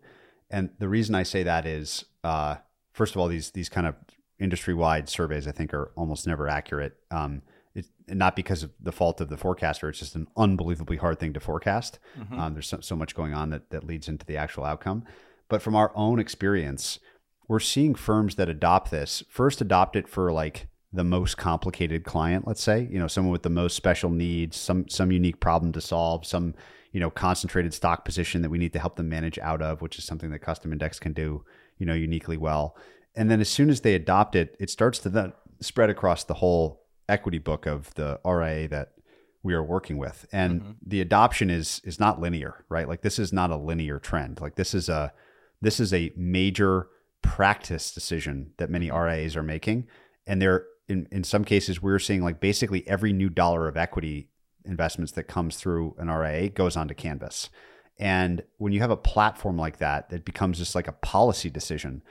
And 0.50 0.70
the 0.78 0.88
reason 0.88 1.14
i 1.14 1.22
say 1.22 1.42
that 1.42 1.66
is 1.66 2.04
uh, 2.22 2.56
first 2.92 3.14
of 3.14 3.20
all 3.20 3.28
these 3.28 3.50
these 3.50 3.68
kind 3.68 3.86
of 3.86 3.94
industry 4.38 4.74
wide 4.74 5.08
surveys 5.08 5.48
i 5.48 5.52
think 5.52 5.74
are 5.74 5.92
almost 5.96 6.26
never 6.26 6.48
accurate. 6.48 6.96
Um, 7.10 7.42
it's 7.76 7.90
not 8.08 8.34
because 8.34 8.62
of 8.62 8.72
the 8.80 8.90
fault 8.90 9.20
of 9.20 9.28
the 9.28 9.36
forecaster. 9.36 9.88
It's 9.88 9.98
just 9.98 10.14
an 10.16 10.26
unbelievably 10.36 10.96
hard 10.96 11.20
thing 11.20 11.34
to 11.34 11.40
forecast. 11.40 11.98
Mm-hmm. 12.18 12.40
Um, 12.40 12.52
there's 12.54 12.68
so, 12.68 12.80
so, 12.80 12.96
much 12.96 13.14
going 13.14 13.34
on 13.34 13.50
that, 13.50 13.68
that 13.70 13.84
leads 13.84 14.08
into 14.08 14.24
the 14.24 14.38
actual 14.38 14.64
outcome. 14.64 15.04
But 15.48 15.60
from 15.60 15.76
our 15.76 15.92
own 15.94 16.18
experience, 16.18 16.98
we're 17.48 17.60
seeing 17.60 17.94
firms 17.94 18.36
that 18.36 18.48
adopt 18.48 18.90
this 18.90 19.22
first 19.28 19.60
adopt 19.60 19.94
it 19.94 20.08
for 20.08 20.32
like 20.32 20.68
the 20.92 21.04
most 21.04 21.36
complicated 21.36 22.04
client, 22.04 22.46
let's 22.46 22.62
say, 22.62 22.88
you 22.90 22.98
know, 22.98 23.06
someone 23.06 23.32
with 23.32 23.42
the 23.42 23.50
most 23.50 23.76
special 23.76 24.08
needs, 24.08 24.56
some 24.56 24.88
some 24.88 25.12
unique 25.12 25.38
problem 25.38 25.70
to 25.72 25.80
solve, 25.80 26.26
some 26.26 26.54
you 26.92 27.00
know 27.00 27.10
concentrated 27.10 27.74
stock 27.74 28.06
position 28.06 28.40
that 28.40 28.50
we 28.50 28.58
need 28.58 28.72
to 28.72 28.78
help 28.78 28.96
them 28.96 29.08
manage 29.08 29.38
out 29.40 29.60
of, 29.60 29.82
which 29.82 29.98
is 29.98 30.04
something 30.04 30.30
that 30.30 30.38
custom 30.38 30.72
index 30.72 30.98
can 30.98 31.12
do, 31.12 31.44
you 31.78 31.84
know, 31.84 31.94
uniquely 31.94 32.38
well. 32.38 32.74
And 33.14 33.30
then 33.30 33.40
as 33.40 33.50
soon 33.50 33.68
as 33.68 33.82
they 33.82 33.94
adopt 33.94 34.34
it, 34.34 34.56
it 34.58 34.70
starts 34.70 34.98
to 35.00 35.10
then 35.10 35.34
spread 35.60 35.90
across 35.90 36.24
the 36.24 36.34
whole 36.34 36.85
equity 37.08 37.38
book 37.38 37.66
of 37.66 37.92
the 37.94 38.20
RIA 38.24 38.68
that 38.68 38.92
we 39.46 39.54
are 39.54 39.62
working 39.62 39.96
with. 39.96 40.26
And 40.32 40.60
mm-hmm. 40.60 40.70
the 40.84 41.00
adoption 41.00 41.48
is 41.48 41.80
is 41.84 41.98
not 41.98 42.20
linear 42.20 42.64
right? 42.68 42.88
Like 42.88 43.02
this 43.02 43.18
is 43.18 43.32
not 43.32 43.50
a 43.50 43.56
linear 43.56 43.98
trend. 43.98 44.40
Like 44.40 44.56
this 44.56 44.74
is 44.74 44.88
a 44.88 45.12
this 45.62 45.80
is 45.80 45.94
a 45.94 46.12
major 46.16 46.88
practice 47.22 47.92
decision 47.92 48.52
that 48.58 48.68
many 48.68 48.88
mm-hmm. 48.88 48.98
RIAs 48.98 49.36
are 49.36 49.42
making. 49.42 49.86
And 50.26 50.42
they're 50.42 50.66
in 50.88 51.08
in 51.10 51.24
some 51.24 51.44
cases 51.44 51.80
we're 51.80 51.98
seeing 51.98 52.22
like 52.22 52.40
basically 52.40 52.86
every 52.86 53.12
new 53.12 53.30
dollar 53.30 53.68
of 53.68 53.76
equity 53.76 54.28
investments 54.64 55.12
that 55.12 55.24
comes 55.24 55.56
through 55.56 55.94
an 55.98 56.10
RIA 56.10 56.50
goes 56.50 56.76
onto 56.76 56.94
Canvas. 56.94 57.48
And 57.98 58.42
when 58.58 58.72
you 58.72 58.80
have 58.80 58.90
a 58.90 58.96
platform 58.96 59.56
like 59.56 59.78
that 59.78 60.10
that 60.10 60.24
becomes 60.24 60.58
just 60.58 60.74
like 60.74 60.88
a 60.88 60.92
policy 60.92 61.48
decision. 61.48 62.02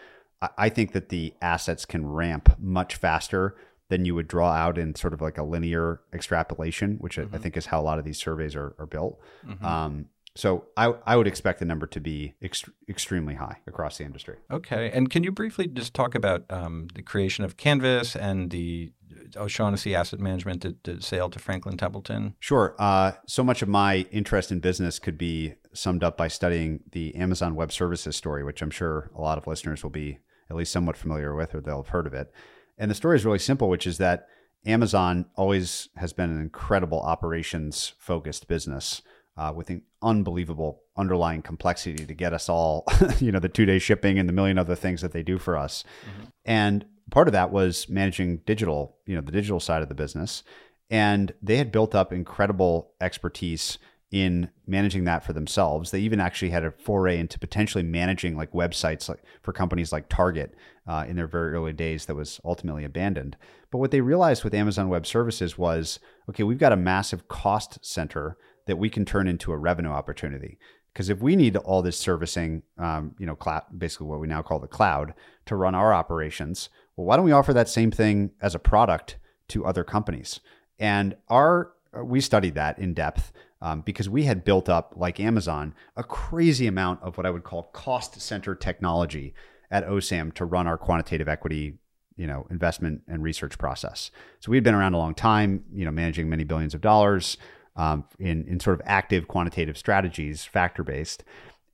I 0.58 0.70
think 0.70 0.92
that 0.92 1.10
the 1.10 1.34
assets 1.42 1.86
can 1.86 2.06
ramp 2.06 2.56
much 2.60 2.98
faster 2.98 3.56
than 3.90 4.06
you 4.06 4.16
would 4.16 4.28
draw 4.28 4.52
out 4.52 4.78
in 4.78 4.96
sort 4.96 5.14
of 5.14 5.22
like 5.22 5.38
a 5.38 5.44
linear 5.44 6.02
extrapolation, 6.14 6.96
which 6.96 7.18
mm-hmm. 7.18 7.36
I 7.36 7.38
think 7.38 7.56
is 7.56 7.68
how 7.68 7.80
a 7.80 7.84
lot 7.84 8.00
of 8.00 8.06
these 8.06 8.18
surveys 8.18 8.56
are, 8.56 8.76
are 8.80 8.88
built. 8.88 9.20
Mm-hmm. 9.46 9.66
Um, 9.66 10.06
so 10.38 10.66
I, 10.76 10.94
I 11.06 11.16
would 11.16 11.28
expect 11.28 11.60
the 11.60 11.66
number 11.66 11.88
to 11.88 12.02
be 12.02 12.36
ext- 12.44 12.70
extremely 12.90 13.36
high 13.36 13.58
across 13.68 13.98
the 13.98 14.04
industry. 14.04 14.36
Okay. 14.52 14.92
And 14.92 15.10
can 15.10 15.24
you 15.24 15.32
briefly 15.32 15.66
just 15.68 15.94
talk 15.94 16.14
about 16.14 16.44
um, 16.50 16.88
the 16.94 17.02
creation 17.02 17.46
of 17.46 17.56
Canvas 17.56 18.18
and 18.18 18.52
the 18.52 18.92
O'Shaughnessy 19.38 19.96
Asset 19.96 20.20
Management 20.20 20.62
the, 20.62 20.76
the 20.84 21.02
sale 21.02 21.30
to 21.30 21.40
Franklin 21.40 21.78
Templeton? 21.78 22.36
Sure. 22.42 22.76
Uh, 22.78 23.14
so 23.28 23.46
much 23.46 23.62
of 23.62 23.70
my 23.70 24.06
interest 24.12 24.52
in 24.52 24.60
business 24.60 25.00
could 25.00 25.18
be 25.18 25.54
summed 25.74 26.04
up 26.04 26.18
by 26.18 26.28
studying 26.28 26.82
the 26.92 27.16
Amazon 27.16 27.56
Web 27.56 27.72
Services 27.72 28.18
story, 28.18 28.44
which 28.44 28.62
I'm 28.62 28.72
sure 28.72 29.12
a 29.16 29.22
lot 29.22 29.38
of 29.38 29.48
listeners 29.48 29.84
will 29.84 29.90
be 29.90 30.20
at 30.50 30.58
least 30.58 30.74
somewhat 30.74 30.98
familiar 30.98 31.34
with 31.34 31.56
or 31.56 31.62
they'll 31.62 31.84
have 31.84 31.90
heard 31.90 32.08
of 32.08 32.14
it. 32.14 32.32
And 32.78 32.92
the 32.92 32.96
story 32.96 33.16
is 33.16 33.26
really 33.26 33.40
simple, 33.40 33.70
which 33.70 33.88
is 33.88 33.98
that 34.00 34.28
Amazon 34.66 35.26
always 35.36 35.90
has 35.96 36.14
been 36.14 36.30
an 36.30 36.42
incredible 36.42 37.00
operations 37.02 37.94
focused 38.00 38.48
business 38.48 39.02
uh, 39.38 39.54
with 39.56 39.70
an 39.70 39.82
unbelievable 40.02 40.82
underlying 40.98 41.42
complexity 41.42 42.06
to 42.06 42.14
get 42.14 42.34
us 42.34 42.50
all, 42.50 42.86
you 43.20 43.32
know, 43.32 43.40
the 43.40 43.50
two 43.50 43.66
day 43.66 43.80
shipping 43.80 44.18
and 44.18 44.28
the 44.28 44.34
million 44.34 44.58
other 44.58 44.76
things 44.76 45.02
that 45.02 45.12
they 45.12 45.24
do 45.24 45.38
for 45.38 45.58
us. 45.58 45.84
Mm-hmm. 46.10 46.24
And 46.46 46.86
part 47.12 47.28
of 47.28 47.34
that 47.34 47.52
was 47.52 47.90
managing 47.90 48.38
digital, 48.46 48.98
you 49.06 49.16
know, 49.16 49.22
the 49.22 49.32
digital 49.32 49.60
side 49.60 49.82
of 49.82 49.90
the 49.90 49.96
business. 49.96 50.44
And 50.90 51.34
they 51.42 51.58
had 51.58 51.72
built 51.72 51.96
up 51.96 52.14
incredible 52.14 52.92
expertise 53.02 53.78
in 54.12 54.50
managing 54.68 55.04
that 55.06 55.24
for 55.24 55.34
themselves. 55.34 55.92
They 55.92 56.00
even 56.00 56.20
actually 56.20 56.52
had 56.52 56.64
a 56.64 56.72
foray 56.72 57.20
into 57.20 57.40
potentially 57.40 57.84
managing 57.84 58.38
like 58.38 58.52
websites 58.52 59.10
like 59.10 59.24
for 59.42 59.52
companies 59.52 59.92
like 59.92 60.10
Target 60.10 60.56
uh, 60.88 61.06
in 61.08 61.16
their 61.16 61.28
very 61.28 61.54
early 61.54 61.74
days 61.74 62.06
that 62.06 62.16
was 62.16 62.40
ultimately 62.46 62.86
abandoned. 62.86 63.36
But 63.72 63.80
what 63.80 63.92
they 63.92 64.02
realized 64.02 64.44
with 64.44 64.54
Amazon 64.54 64.90
Web 64.90 65.06
Services 65.06 65.58
was, 65.58 66.00
okay, 66.30 66.44
we've 66.44 66.60
got 66.60 66.72
a 66.72 66.78
massive 66.78 67.28
cost 67.28 67.84
center 67.84 68.38
that 68.68 68.78
we 68.78 68.90
can 68.90 69.06
turn 69.06 69.28
into 69.28 69.52
a 69.52 69.58
revenue 69.58 69.90
opportunity. 69.90 70.58
Because 70.94 71.10
if 71.10 71.22
we 71.22 71.36
need 71.36 71.58
all 71.58 71.82
this 71.82 71.98
servicing, 71.98 72.64
um, 72.78 73.16
you 73.20 73.26
know, 73.26 73.36
cloud, 73.36 73.64
basically 73.78 74.08
what 74.08 74.22
we 74.22 74.28
now 74.28 74.42
call 74.42 74.60
the 74.60 74.68
cloud, 74.68 75.14
to 75.46 75.56
run 75.56 75.76
our 75.76 75.94
operations, 75.94 76.70
well, 76.96 77.06
why 77.06 77.18
don't 77.18 77.26
we 77.26 77.34
offer 77.34 77.54
that 77.54 77.68
same 77.68 77.92
thing 77.92 78.32
as 78.42 78.56
a 78.56 78.60
product 78.60 79.18
to 79.50 79.66
other 79.66 79.84
companies? 79.84 80.40
And 80.80 81.18
our 81.28 81.72
we 82.04 82.20
studied 82.20 82.56
that 82.56 82.78
in 82.78 82.94
depth 82.94 83.32
um, 83.62 83.82
because 83.82 84.10
we 84.10 84.24
had 84.24 84.44
built 84.44 84.70
up, 84.70 84.94
like 84.96 85.20
Amazon, 85.20 85.74
a 85.96 86.04
crazy 86.04 86.68
amount 86.68 87.02
of 87.02 87.18
what 87.18 87.26
I 87.26 87.30
would 87.30 87.44
call 87.44 87.64
cost 87.74 88.20
center 88.22 88.56
technology 88.56 89.34
at 89.72 89.88
OSAM 89.88 90.34
to 90.36 90.46
run 90.46 90.68
our 90.68 90.78
quantitative 90.78 91.28
equity 91.28 91.80
you 92.18 92.28
know 92.28 92.48
investment 92.50 93.02
and 93.08 93.22
research 93.24 93.58
process. 93.58 94.10
So 94.40 94.50
we 94.50 94.58
had 94.58 94.64
been 94.64 94.76
around 94.76 94.94
a 94.94 94.98
long 94.98 95.14
time 95.14 95.64
you 95.74 95.86
know 95.86 95.92
managing 95.92 96.30
many 96.30 96.44
billions 96.44 96.74
of 96.74 96.82
dollars 96.82 97.38
um, 97.76 98.06
in 98.20 98.46
in 98.48 98.60
sort 98.60 98.80
of 98.80 98.86
active 98.86 99.28
quantitative 99.28 99.78
strategies 99.78 100.46
factor 100.46 100.84
based 100.84 101.24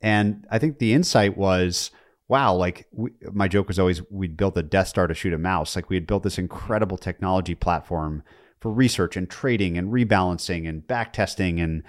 and 0.00 0.44
i 0.50 0.58
think 0.58 0.78
the 0.78 0.92
insight 0.92 1.36
was 1.36 1.92
wow 2.28 2.54
like 2.54 2.86
we, 2.92 3.10
my 3.32 3.46
joke 3.46 3.68
was 3.68 3.78
always 3.78 4.02
we'd 4.10 4.36
built 4.36 4.56
a 4.56 4.62
death 4.62 4.88
star 4.88 5.06
to 5.06 5.14
shoot 5.14 5.34
a 5.34 5.38
mouse. 5.38 5.76
Like 5.76 5.90
we 5.90 5.96
had 5.96 6.06
built 6.06 6.22
this 6.22 6.38
incredible 6.38 6.96
technology 6.96 7.54
platform 7.54 8.22
for 8.62 8.70
research 8.70 9.16
and 9.16 9.28
trading 9.28 9.76
and 9.76 9.92
rebalancing 9.92 10.68
and 10.68 10.86
back 10.86 11.12
testing 11.12 11.60
and 11.60 11.82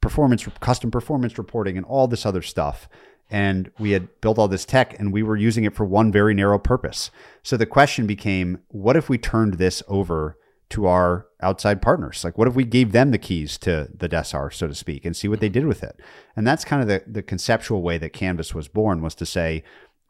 performance 0.00 0.46
custom 0.60 0.88
performance 0.88 1.36
reporting 1.36 1.76
and 1.76 1.84
all 1.84 2.06
this 2.06 2.24
other 2.24 2.40
stuff. 2.40 2.88
And 3.28 3.72
we 3.80 3.90
had 3.90 4.08
built 4.20 4.38
all 4.38 4.46
this 4.46 4.64
tech 4.64 4.98
and 4.98 5.12
we 5.12 5.24
were 5.24 5.36
using 5.36 5.64
it 5.64 5.74
for 5.74 5.84
one 5.84 6.12
very 6.12 6.32
narrow 6.32 6.58
purpose. 6.58 7.10
So 7.42 7.56
the 7.56 7.66
question 7.66 8.06
became 8.06 8.60
what 8.68 8.96
if 8.96 9.08
we 9.08 9.18
turned 9.18 9.54
this 9.54 9.82
over 9.88 10.38
to 10.70 10.86
our 10.86 11.26
outside 11.42 11.82
partners? 11.82 12.22
Like 12.22 12.38
what 12.38 12.46
if 12.46 12.54
we 12.54 12.64
gave 12.64 12.92
them 12.92 13.10
the 13.10 13.18
keys 13.18 13.58
to 13.58 13.88
the 13.92 14.08
death 14.08 14.28
star 14.28 14.52
so 14.52 14.68
to 14.68 14.74
speak 14.74 15.04
and 15.04 15.16
see 15.16 15.26
what 15.26 15.40
they 15.40 15.48
mm-hmm. 15.48 15.54
did 15.54 15.66
with 15.66 15.82
it? 15.82 15.98
And 16.36 16.46
that's 16.46 16.64
kind 16.64 16.80
of 16.80 16.86
the, 16.86 17.02
the 17.08 17.22
conceptual 17.22 17.82
way 17.82 17.98
that 17.98 18.12
canvas 18.12 18.54
was 18.54 18.68
born 18.68 19.02
was 19.02 19.16
to 19.16 19.26
say 19.26 19.64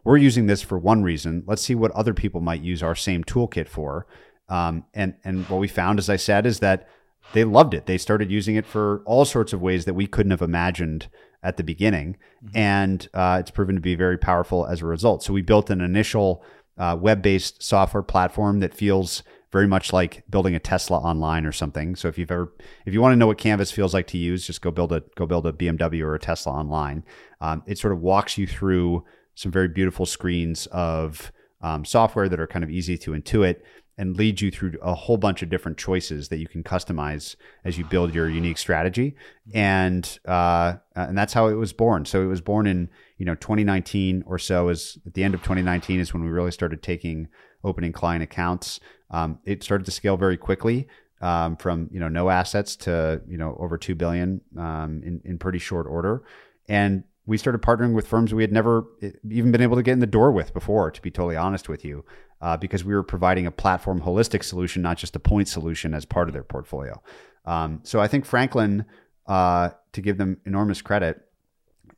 we're 0.05 0.19
using 0.19 0.47
this 0.47 0.61
for 0.61 0.79
one 0.79 1.03
reason. 1.03 1.45
Let's 1.47 1.63
see 1.63 1.75
what 1.75 1.93
other 1.93 2.13
people 2.13 2.43
might 2.43 2.61
use 2.61 2.83
our 2.83 2.95
same 2.95 3.25
toolkit 3.25 3.69
for 3.69 4.07
um, 4.51 4.85
and 4.93 5.15
and 5.25 5.49
what 5.49 5.61
we 5.61 5.69
found, 5.69 5.99
as 5.99 6.11
I 6.11 6.17
said, 6.17 6.45
is 6.45 6.59
that 6.59 6.89
they 7.33 7.45
loved 7.45 7.73
it. 7.73 7.87
They 7.87 7.97
started 7.97 8.31
using 8.31 8.57
it 8.57 8.67
for 8.67 9.03
all 9.07 9.25
sorts 9.25 9.53
of 9.53 9.63
ways 9.63 9.85
that 9.85 9.95
we 9.95 10.07
couldn't 10.07 10.33
have 10.33 10.43
imagined 10.43 11.09
at 11.43 11.57
the 11.57 11.63
beginning, 11.63 12.17
mm-hmm. 12.45 12.57
and 12.57 13.09
uh, 13.15 13.39
it's 13.41 13.51
proven 13.51 13.77
to 13.77 13.81
be 13.81 13.95
very 13.95 14.19
powerful 14.19 14.67
as 14.67 14.83
a 14.83 14.87
result. 14.87 15.23
So 15.23 15.33
we 15.33 15.43
built 15.43 15.71
an 15.71 15.81
initial 15.81 16.45
uh, 16.77 16.97
web-based 17.01 17.63
software 17.63 18.03
platform 18.03 18.61
that 18.61 18.75
feels 18.75 19.23
very 19.53 19.67
much 19.67 19.93
like 19.93 20.23
building 20.31 20.55
a 20.55 20.61
Tesla 20.61 20.99
online 20.99 21.45
or 21.45 21.53
something. 21.53 21.97
So 21.97 22.09
if 22.09 22.19
you've 22.19 22.31
ever, 22.31 22.53
if 22.87 22.95
you 22.95 23.01
want 23.01 23.13
to 23.13 23.17
know 23.17 23.27
what 23.27 23.39
Canvas 23.39 23.71
feels 23.71 23.95
like 23.95 24.07
to 24.09 24.19
use, 24.19 24.47
just 24.47 24.63
go 24.63 24.71
build 24.71 24.93
a 24.93 25.03
go 25.17 25.27
build 25.27 25.47
a 25.47 25.53
BMW 25.53 26.03
or 26.03 26.15
a 26.15 26.21
Tesla 26.21 26.53
online. 26.53 27.05
Um, 27.41 27.63
it 27.67 27.79
sort 27.79 27.93
of 27.93 28.01
walks 28.01 28.37
you 28.37 28.47
through 28.47 29.05
some 29.35 29.53
very 29.53 29.69
beautiful 29.69 30.07
screens 30.07 30.67
of 30.67 31.33
um, 31.63 31.85
software 31.85 32.29
that 32.29 32.41
are 32.41 32.47
kind 32.47 32.65
of 32.65 32.71
easy 32.71 32.97
to 32.99 33.13
intuit 33.13 33.61
and 34.01 34.17
lead 34.17 34.41
you 34.41 34.51
through 34.51 34.73
a 34.81 34.95
whole 34.95 35.19
bunch 35.19 35.43
of 35.43 35.51
different 35.51 35.77
choices 35.77 36.31
that 36.31 36.39
you 36.39 36.49
can 36.49 36.63
customize 36.63 37.37
as 37.67 37.77
you 37.77 37.85
build 37.85 38.15
your 38.15 38.31
unique 38.31 38.57
strategy. 38.57 39.15
And 39.53 40.19
uh, 40.25 40.77
and 40.97 41.19
that's 41.19 41.35
how 41.35 41.49
it 41.49 41.55
was 41.55 41.75
born. 41.75 42.07
So 42.07 42.23
it 42.23 42.27
was 42.27 42.41
born 42.41 42.67
in 42.67 42.89
you 43.19 43.27
know 43.27 43.35
2019 43.35 44.25
or 44.27 44.39
so. 44.39 44.71
Is 44.71 44.99
at 45.07 45.13
the 45.13 45.23
end 45.23 45.35
of 45.35 45.43
2019 45.43 46.01
is 46.01 46.15
when 46.15 46.25
we 46.25 46.31
really 46.31 46.51
started 46.51 46.83
taking 46.83 47.29
opening 47.63 47.93
client 47.93 48.23
accounts. 48.23 48.81
Um, 49.11 49.39
it 49.45 49.63
started 49.63 49.85
to 49.85 49.91
scale 49.91 50.17
very 50.17 50.39
quickly. 50.39 50.89
Um, 51.21 51.59
from 51.59 51.91
you 51.93 52.01
know 52.01 52.09
no 52.09 52.31
assets 52.31 52.77
to 52.77 53.21
you 53.29 53.37
know 53.37 53.55
over 53.61 53.77
two 53.77 53.95
billion 53.95 54.41
um, 54.57 55.03
in 55.05 55.21
in 55.27 55.37
pretty 55.37 55.59
short 55.59 55.87
order, 55.87 56.23
and 56.71 57.05
we 57.31 57.39
started 57.39 57.63
partnering 57.63 57.93
with 57.93 58.09
firms 58.09 58.35
we 58.35 58.43
had 58.43 58.51
never 58.51 58.87
eh, 59.03 59.13
even 59.31 59.53
been 59.53 59.61
able 59.61 59.77
to 59.77 59.85
get 59.85 59.93
in 59.93 60.01
the 60.01 60.07
door 60.07 60.33
with 60.33 60.53
before. 60.53 60.91
To 60.91 61.01
be 61.01 61.13
totally 61.13 61.37
honest 61.37 61.69
with 61.69 61.85
you, 61.85 62.05
uh, 62.41 62.57
because 62.57 62.85
we 62.85 62.93
were 62.93 63.05
providing 63.05 63.47
a 63.47 63.53
platform 63.53 64.01
holistic 64.01 64.43
solution, 64.43 64.83
not 64.83 64.99
just 64.99 65.15
a 65.15 65.21
point 65.21 65.47
solution 65.47 65.95
as 65.95 66.05
part 66.05 66.29
of 66.29 66.33
their 66.33 66.43
portfolio. 66.43 67.01
Um, 67.45 67.81
so 67.85 68.01
I 68.01 68.09
think 68.09 68.25
Franklin, 68.25 68.85
uh, 69.29 69.71
to 69.93 70.01
give 70.01 70.19
them 70.19 70.39
enormous 70.45 70.83
credit, 70.83 71.21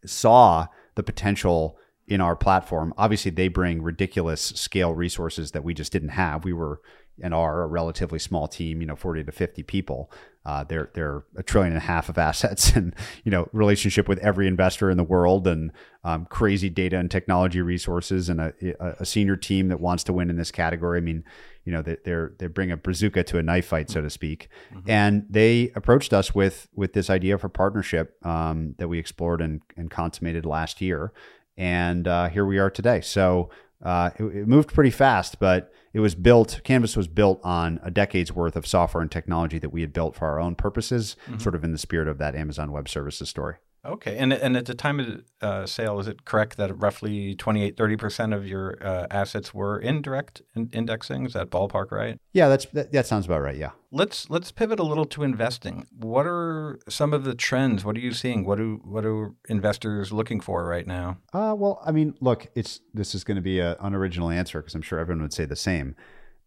saw 0.05 0.67
the 0.97 1.03
potential 1.03 1.79
in 2.07 2.21
our 2.21 2.37
platform. 2.37 2.93
Obviously, 2.99 3.31
they 3.31 3.49
bring 3.49 3.81
ridiculous 3.81 4.43
scale 4.43 4.93
resources 4.93 5.53
that 5.53 5.65
we 5.65 5.73
just 5.73 5.93
didn't 5.93 6.11
have. 6.11 6.45
We 6.45 6.53
were 6.53 6.83
and 7.21 7.35
are 7.35 7.63
a 7.63 7.67
relatively 7.67 8.19
small 8.19 8.49
team, 8.49 8.81
you 8.81 8.87
know, 8.87 8.97
40 8.97 9.25
to 9.25 9.33
50 9.33 9.63
people. 9.65 10.11
Uh, 10.45 10.65
they're 10.65 10.91
they're 10.95 11.25
a 11.37 11.43
trillion 11.43 11.73
and 11.73 11.81
a 11.81 11.87
half 11.87 12.09
of 12.09 12.19
assets, 12.19 12.73
and 12.75 12.95
you 13.25 13.31
know, 13.31 13.49
relationship 13.53 14.09
with 14.09 14.19
every 14.19 14.49
investor 14.49 14.91
in 14.91 14.97
the 14.97 15.05
world, 15.05 15.47
and 15.47 15.71
um, 16.03 16.27
crazy 16.27 16.69
data 16.69 16.99
and 16.99 17.11
technology 17.11 17.61
resources, 17.61 18.29
and 18.29 18.41
a, 18.41 18.53
a, 18.99 19.07
senior 19.07 19.37
team 19.37 19.69
that 19.69 19.81
wants 19.81 20.03
to 20.03 20.13
win 20.13 20.31
in 20.31 20.37
this 20.37 20.51
category. 20.51 20.99
I 20.99 21.01
mean, 21.01 21.23
you 21.65 21.73
know, 21.73 21.81
they 21.81 21.97
they're 22.05 22.33
they 22.39 22.49
bring 22.49 22.73
a 22.73 22.77
bazooka 22.77 23.23
to 23.23 23.39
a 23.39 23.43
knife 23.43 23.67
fight, 23.67 23.89
so 23.89 24.01
to 24.01 24.11
speak, 24.11 24.49
mm-hmm. 24.75 24.91
and 24.91 25.27
they 25.31 25.71
approached 25.77 26.13
us 26.13 26.35
with 26.35 26.67
with 26.75 26.93
this 26.93 27.09
idea 27.09 27.39
for 27.39 27.49
partnership 27.49 28.17
um, 28.27 28.75
that 28.79 28.89
we 28.89 28.99
explored 28.99 29.41
and, 29.41 29.63
and 29.77 29.93
consummated 29.93 30.45
last 30.45 30.81
year, 30.81 31.13
and 31.57 32.09
uh, 32.09 32.29
here 32.29 32.45
we 32.45 32.59
are 32.59 32.71
today. 32.71 33.01
So 33.01 33.51
uh, 33.81 34.11
it, 34.19 34.25
it 34.25 34.49
moved 34.49 34.75
pretty 34.75 34.91
fast, 34.91 35.39
but 35.39 35.73
it 35.93 36.01
was 36.01 36.15
built 36.15 36.61
canvas 36.65 36.97
was 36.97 37.09
built 37.09 37.41
on 37.43 37.81
a 37.83 37.91
decade's 37.91 38.33
worth 38.33 38.57
of 38.57 38.67
software 38.67 39.03
and 39.03 39.11
technology 39.11 39.59
that 39.59 39.71
we 39.71 39.81
had 39.81 39.93
built 39.93 40.15
for 40.15 40.27
our 40.27 40.41
own 40.41 40.55
purposes 40.55 41.17
mm-hmm. 41.27 41.39
sort 41.39 41.55
of 41.55 41.65
in 41.65 41.73
the 41.73 41.79
spirit 41.79 42.09
of 42.09 42.19
that 42.19 42.35
amazon 42.35 42.73
web 42.73 42.89
services 42.89 43.29
story 43.29 43.57
okay 43.85 44.17
and, 44.17 44.33
and 44.33 44.57
at 44.57 44.67
the 44.67 44.75
time 44.75 45.01
of 45.01 45.23
uh, 45.41 45.67
sale 45.67 45.99
is 45.99 46.07
it 46.07 46.25
correct 46.25 46.57
that 46.57 46.77
roughly 46.79 47.35
28 47.35 47.77
30% 47.77 48.35
of 48.35 48.47
your 48.47 48.79
uh, 48.81 49.07
assets 49.11 49.53
were 49.53 49.79
in 49.79 50.03
direct 50.03 50.43
in- 50.55 50.71
indexing? 50.73 51.27
Is 51.27 51.33
that 51.33 51.51
ballpark 51.51 51.91
right? 51.91 52.19
Yeah 52.33 52.49
that's 52.49 52.67
that, 52.67 52.93
that 52.93 53.07
sounds 53.07 53.27
about 53.27 53.43
right 53.43 53.57
yeah. 53.57 53.71
Let's 53.91 54.31
let's 54.31 54.51
pivot 54.53 54.81
a 54.81 54.85
little 54.85 55.05
to 55.07 55.23
investing. 55.23 55.87
What 55.95 56.27
are 56.27 56.79
some 56.89 57.13
of 57.13 57.25
the 57.25 57.35
trends? 57.35 57.85
What 57.85 57.97
are 57.97 58.01
you 58.01 58.13
seeing? 58.13 58.45
What 58.45 58.59
do 58.59 58.81
what 58.85 59.05
are 59.05 59.33
investors 59.49 60.13
looking 60.13 60.41
for 60.41 60.65
right 60.67 60.87
now? 60.87 61.19
Uh, 61.33 61.55
well 61.57 61.83
i 61.85 61.93
mean 61.93 62.15
look 62.21 62.49
it's 62.55 62.81
this 62.95 63.15
is 63.15 63.25
going 63.25 63.37
to 63.37 63.43
be 63.43 63.61
an 63.61 63.77
unoriginal 63.81 64.31
answer 64.31 64.61
because 64.61 64.75
i'm 64.75 64.83
sure 64.83 64.99
everyone 64.99 65.23
would 65.23 65.33
say 65.33 65.45
the 65.45 65.57
same. 65.57 65.95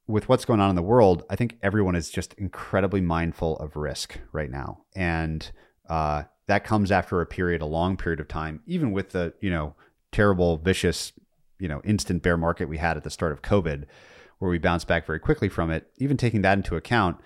With 0.08 0.30
what's 0.30 0.46
going 0.46 0.60
on 0.60 0.70
in 0.70 0.76
the 0.76 0.84
world, 0.84 1.24
I 1.32 1.36
think 1.36 1.58
everyone 1.64 1.96
is 1.96 2.12
just 2.12 2.36
incredibly 2.36 3.02
mindful 3.02 3.58
of 3.58 3.76
risk 3.76 4.20
right 4.32 4.52
now, 4.52 4.84
and 4.96 5.52
uh, 5.90 6.24
that 6.48 6.64
comes 6.64 6.92
after 6.92 7.22
a 7.22 7.26
period, 7.26 7.62
a 7.62 7.66
long 7.66 7.98
period 7.98 8.20
of 8.20 8.28
time, 8.28 8.62
even 8.66 8.92
with 8.92 9.12
the 9.12 9.34
you 9.42 9.50
know 9.50 9.76
terrible, 10.12 10.58
vicious, 10.58 11.12
you 11.60 11.68
know, 11.68 11.82
instant 11.84 12.24
bear 12.24 12.38
market 12.38 12.70
we 12.70 12.78
had 12.78 12.96
at 12.96 13.04
the 13.04 13.10
start 13.10 13.32
of 13.32 13.42
COVID, 13.42 13.84
where 14.40 14.50
we 14.50 14.58
bounced 14.58 14.88
back 14.88 15.06
very 15.06 15.20
quickly 15.20 15.50
from 15.50 15.70
it. 15.70 15.92
Even 15.98 16.16
taking 16.16 16.42
that 16.42 16.58
into 16.58 16.76
account, 16.76 17.18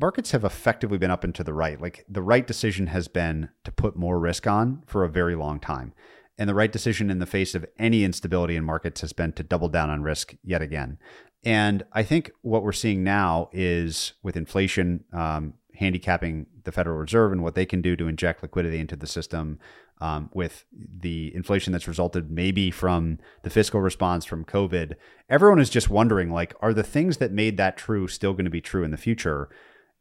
markets 0.00 0.30
have 0.30 0.44
effectively 0.44 0.96
been 0.96 1.10
up 1.10 1.24
and 1.24 1.34
to 1.34 1.44
the 1.44 1.52
right. 1.52 1.80
Like 1.80 2.06
the 2.08 2.22
right 2.22 2.46
decision 2.46 2.86
has 2.88 3.08
been 3.08 3.50
to 3.64 3.72
put 3.72 3.96
more 3.96 4.18
risk 4.18 4.46
on 4.46 4.82
for 4.86 5.04
a 5.04 5.10
very 5.10 5.34
long 5.34 5.60
time. 5.60 5.92
And 6.38 6.48
the 6.48 6.54
right 6.54 6.70
decision 6.70 7.10
in 7.10 7.18
the 7.18 7.26
face 7.26 7.54
of 7.54 7.66
any 7.78 8.04
instability 8.04 8.54
in 8.56 8.64
markets 8.64 9.00
has 9.00 9.12
been 9.12 9.32
to 9.32 9.42
double 9.42 9.68
down 9.68 9.90
on 9.90 10.02
risk 10.02 10.34
yet 10.44 10.62
again. 10.62 10.98
And 11.44 11.84
I 11.92 12.02
think 12.02 12.30
what 12.42 12.62
we're 12.62 12.72
seeing 12.72 13.04
now 13.04 13.50
is 13.52 14.14
with 14.22 14.36
inflation 14.36 15.04
um, 15.12 15.54
handicapping 15.78 16.46
the 16.64 16.72
Federal 16.72 16.98
Reserve 16.98 17.32
and 17.32 17.42
what 17.42 17.54
they 17.54 17.64
can 17.64 17.80
do 17.80 17.96
to 17.96 18.08
inject 18.08 18.42
liquidity 18.42 18.78
into 18.78 18.96
the 18.96 19.06
system, 19.06 19.58
um, 20.00 20.30
with 20.32 20.64
the 20.72 21.34
inflation 21.34 21.72
that's 21.72 21.88
resulted 21.88 22.30
maybe 22.30 22.70
from 22.70 23.18
the 23.42 23.50
fiscal 23.50 23.80
response 23.80 24.24
from 24.24 24.44
COVID, 24.44 24.94
everyone 25.28 25.60
is 25.60 25.70
just 25.70 25.90
wondering 25.90 26.30
like, 26.30 26.54
are 26.60 26.74
the 26.74 26.82
things 26.82 27.16
that 27.18 27.32
made 27.32 27.56
that 27.56 27.76
true 27.76 28.06
still 28.08 28.32
going 28.32 28.44
to 28.44 28.50
be 28.50 28.60
true 28.60 28.84
in 28.84 28.90
the 28.90 28.96
future? 28.96 29.48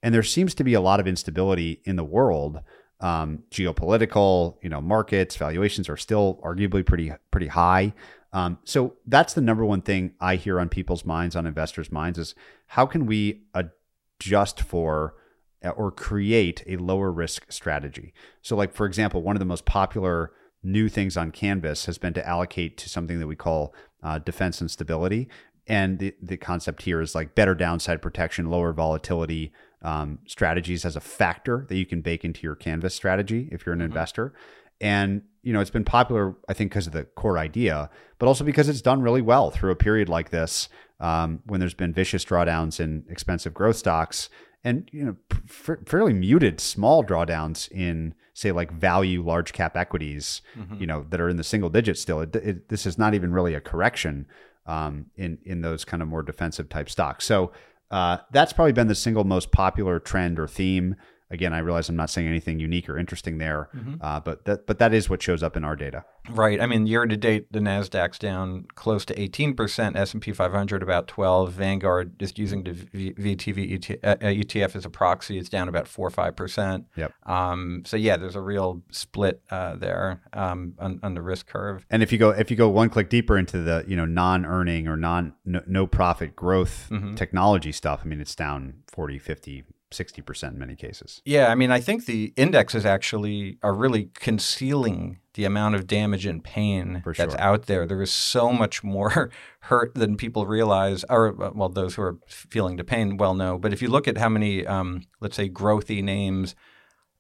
And 0.03 0.13
there 0.13 0.23
seems 0.23 0.53
to 0.55 0.63
be 0.63 0.73
a 0.73 0.81
lot 0.81 0.99
of 0.99 1.07
instability 1.07 1.81
in 1.85 1.95
the 1.95 2.03
world. 2.03 2.59
Um, 2.99 3.43
geopolitical, 3.51 4.57
you 4.61 4.69
know, 4.69 4.81
markets 4.81 5.35
valuations 5.35 5.89
are 5.89 5.97
still 5.97 6.39
arguably 6.43 6.85
pretty 6.85 7.11
pretty 7.29 7.47
high. 7.47 7.93
Um, 8.33 8.57
so 8.63 8.95
that's 9.05 9.33
the 9.33 9.41
number 9.41 9.63
one 9.63 9.81
thing 9.81 10.13
I 10.19 10.35
hear 10.35 10.59
on 10.59 10.69
people's 10.69 11.05
minds, 11.05 11.35
on 11.35 11.45
investors' 11.45 11.91
minds, 11.91 12.19
is 12.19 12.35
how 12.67 12.85
can 12.85 13.05
we 13.05 13.43
adjust 13.53 14.61
for 14.61 15.15
or 15.63 15.91
create 15.91 16.63
a 16.67 16.78
lower 16.78 17.12
risk 17.12 17.52
strategy? 17.52 18.13
So, 18.41 18.56
like 18.56 18.74
for 18.74 18.86
example, 18.86 19.22
one 19.22 19.36
of 19.36 19.39
the 19.39 19.46
most 19.46 19.65
popular 19.65 20.32
new 20.63 20.89
things 20.89 21.17
on 21.17 21.32
Canvas 21.32 21.86
has 21.86 21.98
been 21.98 22.13
to 22.13 22.28
allocate 22.28 22.78
to 22.78 22.89
something 22.89 23.20
that 23.20 23.28
we 23.28 23.36
call 23.36 23.74
uh, 24.04 24.20
defense 24.20 24.62
and 24.62 24.70
stability. 24.70 25.28
And 25.67 26.00
the, 26.00 26.15
the 26.22 26.38
concept 26.38 26.84
here 26.84 27.02
is 27.02 27.13
like 27.13 27.36
better 27.36 27.54
downside 27.54 28.02
protection, 28.02 28.50
lower 28.50 28.74
volatility 28.74 29.52
um, 29.82 30.20
strategies 30.26 30.86
as 30.86 30.96
a 30.96 31.02
factor 31.02 31.65
that 31.70 31.76
you 31.76 31.86
can 31.86 32.02
bake 32.02 32.26
into 32.26 32.41
your 32.41 32.56
Canvas 32.56 32.96
strategy 32.96 33.50
if 33.52 33.65
you're 33.65 33.74
an 33.74 33.80
mm-hmm. 33.80 33.88
investor. 33.88 34.34
And 34.80 35.24
you 35.43 35.54
know, 35.54 35.60
it's 35.60 35.70
been 35.70 35.86
popular, 35.86 36.36
I 36.50 36.54
think, 36.54 36.72
because 36.72 36.88
of 36.88 36.93
the 36.93 37.04
core 37.04 37.38
idea, 37.38 37.89
but 38.20 38.28
also 38.28 38.43
because 38.43 38.70
it's 38.70 38.82
done 38.82 39.02
really 39.02 39.22
well 39.22 39.50
through 39.50 39.72
a 39.72 39.76
period 39.76 40.10
like 40.10 40.30
this 40.30 40.67
um, 41.00 41.41
when 41.46 41.60
there's 41.60 41.74
been 41.74 41.93
vicious 41.93 42.26
drawdowns 42.26 42.80
in 42.80 43.06
expensive 43.10 43.54
growth 43.54 43.78
stocks 43.78 44.30
and 44.67 44.89
you 44.91 45.06
know 45.06 45.15
f- 45.49 45.77
fairly 45.86 46.13
muted 46.13 46.60
small 46.60 47.03
drawdowns 47.03 47.71
in 47.71 48.13
say 48.34 48.51
like 48.51 48.69
value 48.71 49.23
large 49.23 49.53
cap 49.53 49.77
equities 49.77 50.41
mm-hmm. 50.58 50.75
you 50.80 50.86
know 50.86 51.06
that 51.10 51.21
are 51.21 51.30
in 51.30 51.38
the 51.38 51.43
single 51.43 51.69
digits 51.69 52.01
still. 52.01 52.19
It, 52.19 52.36
it, 52.36 52.69
this 52.69 52.86
is 52.86 52.97
not 52.97 53.13
even 53.13 53.32
really 53.32 53.53
a 53.53 53.62
correction 53.62 54.27
um, 54.65 55.06
in 55.15 55.38
in 55.45 55.62
those 55.62 55.86
kind 55.86 56.03
of 56.03 56.10
more 56.10 56.21
defensive 56.21 56.67
type 56.67 56.89
stocks. 56.89 57.23
So 57.23 57.53
uh, 57.89 58.17
that's 58.32 58.51
probably 58.51 58.73
been 58.73 58.88
the 58.88 58.95
single 58.95 59.23
most 59.23 59.51
popular 59.51 59.99
trend 59.99 60.38
or 60.38 60.47
theme 60.47 60.97
again, 61.29 61.53
I 61.53 61.59
realize 61.59 61.89
I'm 61.89 61.95
not 61.95 62.09
saying 62.09 62.27
anything 62.27 62.59
unique 62.59 62.89
or 62.89 62.97
interesting 62.97 63.37
there, 63.37 63.69
mm-hmm. 63.75 63.95
uh, 64.01 64.19
but 64.19 64.45
that 64.45 64.65
but 64.65 64.79
that 64.79 64.93
is 64.93 65.09
what 65.09 65.21
shows 65.21 65.43
up 65.43 65.57
in 65.57 65.63
our 65.63 65.75
data. 65.75 66.05
Right. 66.29 66.61
I 66.61 66.65
mean, 66.65 66.87
year 66.87 67.05
to 67.05 67.17
date, 67.17 67.51
the 67.51 67.59
Nasdaq's 67.59 68.19
down 68.19 68.65
close 68.75 69.05
to 69.05 69.19
18 69.19 69.55
percent. 69.55 69.95
S 69.95 70.13
and 70.13 70.21
P 70.21 70.31
500 70.31 70.83
about 70.83 71.07
12. 71.07 71.51
Vanguard 71.51 72.19
just 72.19 72.37
using 72.37 72.63
the 72.63 72.73
v- 72.73 73.13
VTV 73.13 73.79
ETF 73.79 74.75
uh, 74.75 74.77
as 74.77 74.85
a 74.85 74.89
proxy, 74.89 75.37
it's 75.37 75.49
down 75.49 75.69
about 75.69 75.87
four 75.87 76.07
or 76.07 76.11
five 76.11 76.35
percent. 76.35 76.85
Yep. 76.95 77.13
Um, 77.25 77.83
so 77.85 77.97
yeah, 77.97 78.17
there's 78.17 78.35
a 78.35 78.41
real 78.41 78.81
split 78.91 79.41
uh, 79.49 79.75
there 79.75 80.21
um, 80.33 80.73
on, 80.79 80.99
on, 81.03 81.13
the 81.13 81.21
risk 81.21 81.47
curve. 81.47 81.85
And 81.89 82.03
if 82.03 82.11
you 82.11 82.17
go 82.17 82.29
if 82.29 82.51
you 82.51 82.57
go 82.57 82.69
one 82.69 82.89
click 82.89 83.09
deeper 83.09 83.37
into 83.37 83.61
the 83.61 83.83
you 83.87 83.95
know 83.95 84.05
non-earning 84.05 84.87
or 84.87 84.97
non 84.97 85.33
no, 85.45 85.61
no 85.67 85.87
profit 85.87 86.35
growth 86.35 86.87
mm-hmm. 86.91 87.15
technology 87.15 87.71
stuff, 87.71 88.01
I 88.03 88.07
mean, 88.07 88.21
it's 88.21 88.35
down 88.35 88.83
40, 88.87 89.19
50 89.19 89.63
60% 89.91 90.50
in 90.50 90.60
many 90.60 90.76
cases. 90.76 91.21
Yeah, 91.26 91.47
I 91.47 91.56
mean, 91.56 91.71
I 91.71 91.80
think 91.80 92.06
the 92.06 92.34
indexes 92.36 92.86
actually 92.86 93.58
are 93.63 93.73
really 93.73 94.10
concealing 94.13 95.19
the 95.36 95.45
amount 95.45 95.76
of 95.76 95.88
damage 95.88 96.26
and 96.26 96.43
pain 96.43 97.02
sure. 97.04 97.13
that's 97.13 97.36
out 97.36 97.67
there. 97.67 97.86
There 97.86 98.02
is 98.02 98.12
so 98.12 98.52
much 98.52 98.84
more 98.84 99.30
hurt 99.62 99.95
than 99.95 100.17
people 100.17 100.45
realize, 100.45 101.06
or 101.10 101.32
well, 101.32 101.69
those 101.69 101.95
who 101.95 102.02
are 102.02 102.17
feeling 102.28 102.76
the 102.76 102.84
pain 102.84 103.17
well 103.17 103.34
know. 103.34 103.58
But 103.58 103.71
if 103.71 103.82
you 103.82 103.88
look 103.88 104.08
at 104.08 104.17
how 104.17 104.30
many, 104.30 104.65
um, 104.65 105.04
let's 105.21 105.36
say, 105.36 105.50
growthy 105.50 106.04
names 106.04 106.56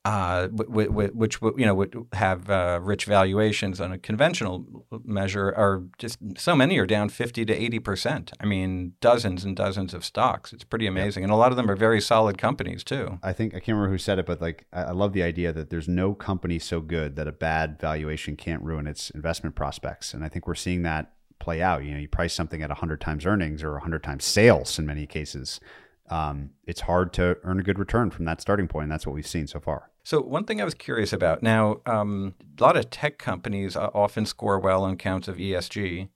uh, 0.05 0.47
w- 0.47 0.87
w- 0.87 1.11
which 1.13 1.41
you 1.41 1.65
know 1.65 1.75
would 1.75 1.95
have 2.13 2.49
uh, 2.49 2.79
rich 2.81 3.05
valuations 3.05 3.81
on 3.81 3.91
a 3.91 3.97
conventional 3.97 4.85
measure, 5.03 5.49
are 5.49 5.83
just 5.97 6.17
so 6.37 6.55
many 6.55 6.77
are 6.77 6.85
down 6.85 7.09
fifty 7.09 7.43
to 7.45 7.53
eighty 7.53 7.79
percent. 7.79 8.31
I 8.39 8.45
mean, 8.45 8.93
dozens 9.01 9.43
and 9.43 9.55
dozens 9.55 9.93
of 9.93 10.05
stocks. 10.05 10.53
It's 10.53 10.63
pretty 10.63 10.87
amazing, 10.87 11.23
and 11.23 11.31
a 11.31 11.35
lot 11.35 11.51
of 11.51 11.57
them 11.57 11.69
are 11.69 11.75
very 11.75 11.99
solid 11.99 12.37
companies 12.37 12.83
too. 12.83 13.19
I 13.21 13.33
think 13.33 13.53
I 13.53 13.59
can't 13.59 13.75
remember 13.75 13.91
who 13.91 13.97
said 13.97 14.17
it, 14.19 14.25
but 14.25 14.39
like 14.39 14.65
I, 14.71 14.83
I 14.83 14.91
love 14.91 15.13
the 15.13 15.23
idea 15.23 15.51
that 15.51 15.69
there's 15.69 15.89
no 15.89 16.13
company 16.13 16.59
so 16.59 16.79
good 16.79 17.15
that 17.17 17.27
a 17.27 17.33
bad 17.33 17.77
valuation 17.79 18.37
can't 18.37 18.61
ruin 18.63 18.87
its 18.87 19.09
investment 19.09 19.55
prospects, 19.55 20.13
and 20.13 20.23
I 20.23 20.29
think 20.29 20.47
we're 20.47 20.55
seeing 20.55 20.83
that 20.83 21.11
play 21.39 21.61
out. 21.61 21.83
You 21.83 21.91
know, 21.91 21.99
you 21.99 22.07
price 22.07 22.33
something 22.33 22.61
at 22.61 22.71
hundred 22.71 23.01
times 23.01 23.25
earnings 23.25 23.63
or 23.63 23.77
hundred 23.79 24.03
times 24.03 24.23
sales 24.23 24.79
in 24.79 24.85
many 24.85 25.05
cases. 25.05 25.59
Um, 26.09 26.51
it's 26.65 26.81
hard 26.81 27.13
to 27.13 27.37
earn 27.43 27.59
a 27.59 27.63
good 27.63 27.79
return 27.79 28.11
from 28.11 28.25
that 28.25 28.41
starting 28.41 28.67
point. 28.67 28.83
And 28.83 28.91
that's 28.91 29.05
what 29.05 29.13
we've 29.13 29.27
seen 29.27 29.47
so 29.47 29.59
far. 29.59 29.91
So 30.03 30.21
one 30.21 30.45
thing 30.45 30.61
I 30.61 30.65
was 30.65 30.73
curious 30.73 31.11
about 31.11 31.43
now, 31.43 31.81
um, 31.85 32.35
a 32.57 32.63
lot 32.63 32.77
of 32.77 32.89
tech 32.89 33.17
companies 33.17 33.75
often 33.75 34.25
score 34.25 34.57
well 34.57 34.83
on 34.83 34.95
counts 34.95 35.27
of 35.27 35.35
ESG. 35.35 36.09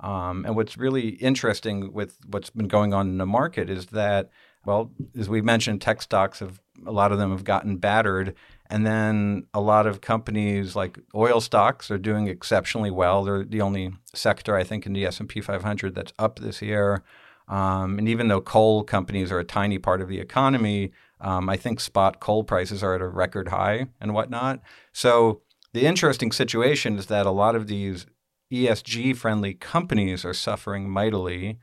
Um, 0.00 0.44
and 0.46 0.56
what's 0.56 0.76
really 0.76 1.10
interesting 1.10 1.92
with 1.92 2.18
what's 2.26 2.50
been 2.50 2.68
going 2.68 2.92
on 2.92 3.08
in 3.08 3.18
the 3.18 3.26
market 3.26 3.70
is 3.70 3.86
that, 3.86 4.30
well, 4.64 4.90
as 5.18 5.28
we 5.28 5.40
mentioned, 5.42 5.80
tech 5.80 6.02
stocks 6.02 6.40
have 6.40 6.60
a 6.86 6.92
lot 6.92 7.12
of 7.12 7.18
them 7.18 7.30
have 7.30 7.44
gotten 7.44 7.76
battered, 7.76 8.34
and 8.68 8.86
then 8.86 9.46
a 9.52 9.60
lot 9.60 9.86
of 9.86 10.00
companies 10.00 10.74
like 10.76 10.98
oil 11.14 11.40
stocks 11.40 11.90
are 11.90 11.98
doing 11.98 12.28
exceptionally 12.28 12.90
well. 12.90 13.24
They're 13.24 13.44
the 13.44 13.60
only 13.60 13.92
sector 14.14 14.56
I 14.56 14.64
think 14.64 14.86
in 14.86 14.92
the 14.92 15.04
S 15.04 15.20
and 15.20 15.28
P 15.28 15.40
500 15.40 15.94
that's 15.94 16.12
up 16.18 16.38
this 16.38 16.62
year. 16.62 17.02
Um, 17.50 17.98
and 17.98 18.08
even 18.08 18.28
though 18.28 18.40
coal 18.40 18.84
companies 18.84 19.30
are 19.30 19.40
a 19.40 19.44
tiny 19.44 19.78
part 19.78 20.00
of 20.00 20.08
the 20.08 20.20
economy, 20.20 20.92
um, 21.20 21.50
I 21.50 21.56
think 21.56 21.80
spot 21.80 22.20
coal 22.20 22.44
prices 22.44 22.82
are 22.82 22.94
at 22.94 23.02
a 23.02 23.08
record 23.08 23.48
high 23.48 23.88
and 24.00 24.14
whatnot. 24.14 24.60
So 24.92 25.42
the 25.74 25.84
interesting 25.84 26.32
situation 26.32 26.96
is 26.98 27.06
that 27.06 27.26
a 27.26 27.30
lot 27.30 27.56
of 27.56 27.66
these 27.66 28.06
ESG 28.52 29.16
friendly 29.16 29.54
companies 29.54 30.24
are 30.24 30.32
suffering 30.32 30.88
mightily, 30.88 31.58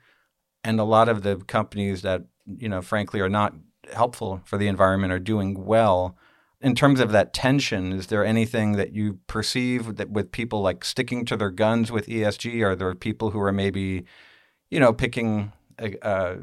and 0.64 0.80
a 0.80 0.84
lot 0.84 1.10
of 1.10 1.24
the 1.24 1.38
companies 1.38 2.02
that 2.02 2.24
you 2.48 2.70
know, 2.70 2.82
frankly, 2.82 3.20
are 3.20 3.30
not 3.30 3.54
helpful 3.94 4.42
for 4.46 4.58
the 4.58 4.68
environment 4.68 5.14
are 5.14 5.20
doing 5.20 5.66
well. 5.66 6.18
In 6.60 6.74
terms 6.74 7.00
of 7.00 7.12
that 7.12 7.34
tension, 7.34 7.92
is 7.92 8.08
there 8.08 8.26
anything 8.26 8.74
that 8.74 8.94
you 8.94 9.20
perceive 9.28 9.98
that 9.98 10.10
with 10.10 10.32
people 10.32 10.62
like 10.62 10.84
sticking 10.84 11.24
to 11.26 11.38
their 11.38 11.52
guns 11.52 11.92
with 11.92 12.08
ESG? 12.08 12.64
Are 12.64 12.76
there 12.76 12.96
people 12.96 13.32
who 13.32 13.40
are 13.40 13.52
maybe, 13.52 14.06
you 14.72 14.80
know, 14.80 14.92
picking 14.92 15.52
uh, 16.02 16.36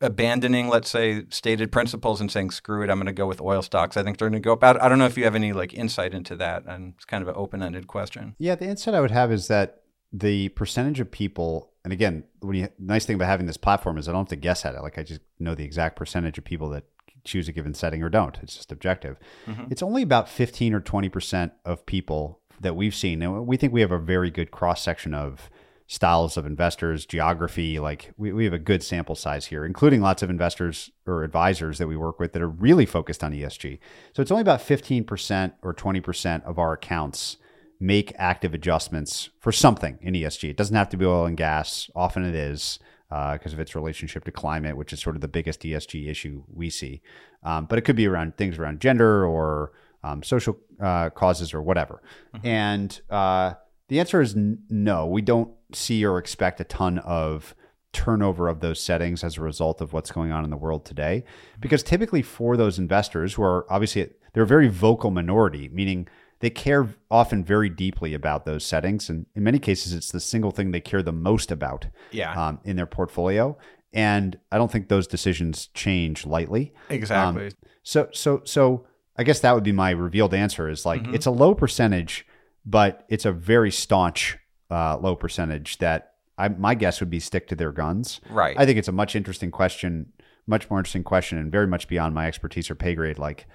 abandoning, 0.00 0.68
let's 0.68 0.90
say, 0.90 1.24
stated 1.30 1.70
principles 1.70 2.20
and 2.20 2.30
saying, 2.30 2.50
"Screw 2.50 2.82
it, 2.82 2.90
I'm 2.90 2.98
going 2.98 3.06
to 3.06 3.12
go 3.12 3.26
with 3.26 3.40
oil 3.40 3.62
stocks." 3.62 3.96
I 3.96 4.02
think 4.02 4.18
they're 4.18 4.28
going 4.28 4.42
to 4.42 4.44
go 4.44 4.54
up. 4.54 4.64
I 4.64 4.88
don't 4.88 4.98
know 4.98 5.06
if 5.06 5.16
you 5.16 5.24
have 5.24 5.34
any 5.34 5.52
like 5.52 5.74
insight 5.74 6.14
into 6.14 6.36
that, 6.36 6.64
and 6.66 6.94
it's 6.96 7.04
kind 7.04 7.22
of 7.22 7.28
an 7.28 7.34
open-ended 7.36 7.86
question. 7.86 8.34
Yeah, 8.38 8.54
the 8.54 8.66
insight 8.66 8.94
I 8.94 9.00
would 9.00 9.10
have 9.10 9.30
is 9.32 9.48
that 9.48 9.82
the 10.12 10.48
percentage 10.50 11.00
of 11.00 11.10
people, 11.10 11.72
and 11.84 11.92
again, 11.92 12.24
when 12.40 12.56
you, 12.56 12.68
nice 12.78 13.04
thing 13.04 13.16
about 13.16 13.28
having 13.28 13.46
this 13.46 13.56
platform 13.56 13.98
is 13.98 14.08
I 14.08 14.12
don't 14.12 14.22
have 14.22 14.28
to 14.28 14.36
guess 14.36 14.64
at 14.64 14.74
it. 14.74 14.82
Like 14.82 14.98
I 14.98 15.02
just 15.02 15.20
know 15.38 15.54
the 15.54 15.64
exact 15.64 15.96
percentage 15.96 16.38
of 16.38 16.44
people 16.44 16.70
that 16.70 16.84
choose 17.24 17.48
a 17.48 17.52
given 17.52 17.74
setting 17.74 18.02
or 18.02 18.08
don't. 18.08 18.38
It's 18.42 18.56
just 18.56 18.70
objective. 18.70 19.18
Mm-hmm. 19.46 19.64
It's 19.70 19.82
only 19.82 20.02
about 20.02 20.28
15 20.28 20.74
or 20.74 20.80
20 20.80 21.08
percent 21.08 21.52
of 21.64 21.86
people 21.86 22.40
that 22.60 22.76
we've 22.76 22.94
seen, 22.94 23.22
and 23.22 23.46
we 23.46 23.56
think 23.56 23.72
we 23.72 23.80
have 23.80 23.92
a 23.92 23.98
very 23.98 24.30
good 24.30 24.50
cross 24.50 24.82
section 24.82 25.14
of 25.14 25.50
styles 25.86 26.36
of 26.36 26.46
investors, 26.46 27.04
geography. 27.04 27.78
Like 27.78 28.12
we, 28.16 28.32
we 28.32 28.44
have 28.44 28.52
a 28.52 28.58
good 28.58 28.82
sample 28.82 29.14
size 29.14 29.46
here, 29.46 29.64
including 29.64 30.00
lots 30.00 30.22
of 30.22 30.30
investors 30.30 30.90
or 31.06 31.24
advisors 31.24 31.78
that 31.78 31.88
we 31.88 31.96
work 31.96 32.18
with 32.18 32.32
that 32.32 32.42
are 32.42 32.48
really 32.48 32.86
focused 32.86 33.22
on 33.22 33.32
ESG. 33.32 33.78
So 34.14 34.22
it's 34.22 34.30
only 34.30 34.42
about 34.42 34.60
15% 34.60 35.52
or 35.62 35.74
20% 35.74 36.44
of 36.44 36.58
our 36.58 36.72
accounts 36.72 37.36
make 37.80 38.14
active 38.16 38.54
adjustments 38.54 39.30
for 39.40 39.52
something 39.52 39.98
in 40.00 40.14
ESG. 40.14 40.50
It 40.50 40.56
doesn't 40.56 40.76
have 40.76 40.88
to 40.90 40.96
be 40.96 41.04
oil 41.04 41.26
and 41.26 41.36
gas. 41.36 41.90
Often 41.94 42.24
it 42.24 42.34
is 42.34 42.78
because 43.08 43.52
uh, 43.52 43.56
of 43.56 43.60
its 43.60 43.74
relationship 43.74 44.24
to 44.24 44.32
climate, 44.32 44.76
which 44.76 44.92
is 44.92 45.00
sort 45.00 45.16
of 45.16 45.22
the 45.22 45.28
biggest 45.28 45.60
ESG 45.60 46.08
issue 46.08 46.42
we 46.48 46.70
see. 46.70 47.02
Um, 47.42 47.66
but 47.66 47.78
it 47.78 47.82
could 47.82 47.96
be 47.96 48.08
around 48.08 48.36
things 48.36 48.58
around 48.58 48.80
gender 48.80 49.26
or 49.26 49.72
um, 50.02 50.22
social 50.22 50.58
uh, 50.80 51.10
causes 51.10 51.54
or 51.54 51.62
whatever. 51.62 52.02
Mm-hmm. 52.34 52.46
And 52.46 53.00
uh, 53.10 53.54
the 53.88 54.00
answer 54.00 54.20
is 54.20 54.34
n- 54.34 54.58
no. 54.68 55.06
We 55.06 55.22
don't 55.22 55.50
see 55.74 56.04
or 56.04 56.18
expect 56.18 56.60
a 56.60 56.64
ton 56.64 56.98
of 56.98 57.54
turnover 57.92 58.48
of 58.48 58.60
those 58.60 58.80
settings 58.80 59.24
as 59.24 59.38
a 59.38 59.40
result 59.40 59.80
of 59.80 59.92
what's 59.92 60.10
going 60.10 60.32
on 60.32 60.44
in 60.44 60.50
the 60.50 60.56
world 60.56 60.84
today. 60.84 61.24
Because 61.60 61.82
typically, 61.82 62.22
for 62.22 62.56
those 62.56 62.78
investors 62.78 63.34
who 63.34 63.42
are 63.42 63.64
obviously 63.72 64.10
they're 64.32 64.42
a 64.42 64.46
very 64.46 64.68
vocal 64.68 65.10
minority, 65.10 65.70
meaning 65.72 66.08
they 66.40 66.50
care 66.50 66.88
often 67.10 67.44
very 67.44 67.70
deeply 67.70 68.12
about 68.12 68.44
those 68.44 68.66
settings, 68.66 69.08
and 69.08 69.24
in 69.34 69.44
many 69.44 69.58
cases, 69.58 69.94
it's 69.94 70.10
the 70.10 70.20
single 70.20 70.50
thing 70.50 70.72
they 70.72 70.80
care 70.80 71.02
the 71.02 71.12
most 71.12 71.50
about. 71.50 71.86
Yeah. 72.10 72.34
Um, 72.34 72.60
in 72.64 72.76
their 72.76 72.86
portfolio, 72.86 73.56
and 73.94 74.38
I 74.52 74.58
don't 74.58 74.70
think 74.70 74.88
those 74.88 75.06
decisions 75.06 75.68
change 75.68 76.26
lightly. 76.26 76.74
Exactly. 76.90 77.46
Um, 77.46 77.52
so, 77.82 78.08
so, 78.12 78.42
so, 78.44 78.86
I 79.16 79.22
guess 79.22 79.40
that 79.40 79.54
would 79.54 79.64
be 79.64 79.72
my 79.72 79.90
revealed 79.90 80.34
answer: 80.34 80.68
is 80.68 80.84
like 80.84 81.02
mm-hmm. 81.02 81.14
it's 81.14 81.26
a 81.26 81.30
low 81.30 81.54
percentage, 81.54 82.26
but 82.66 83.06
it's 83.08 83.24
a 83.24 83.32
very 83.32 83.70
staunch 83.70 84.36
uh, 84.74 84.98
low 84.98 85.14
percentage 85.14 85.78
that 85.78 86.14
I, 86.36 86.48
my 86.48 86.74
guess 86.74 86.98
would 86.98 87.10
be 87.10 87.20
stick 87.20 87.46
to 87.48 87.54
their 87.54 87.70
guns. 87.70 88.20
Right. 88.28 88.56
I 88.58 88.66
think 88.66 88.76
it's 88.76 88.88
a 88.88 88.92
much 88.92 89.14
interesting 89.14 89.52
question, 89.52 90.12
much 90.48 90.68
more 90.68 90.80
interesting 90.80 91.04
question, 91.04 91.38
and 91.38 91.52
very 91.52 91.68
much 91.68 91.86
beyond 91.86 92.12
my 92.14 92.26
expertise 92.26 92.68
or 92.70 92.74
pay 92.74 92.96
grade. 92.96 93.18
Like, 93.18 93.46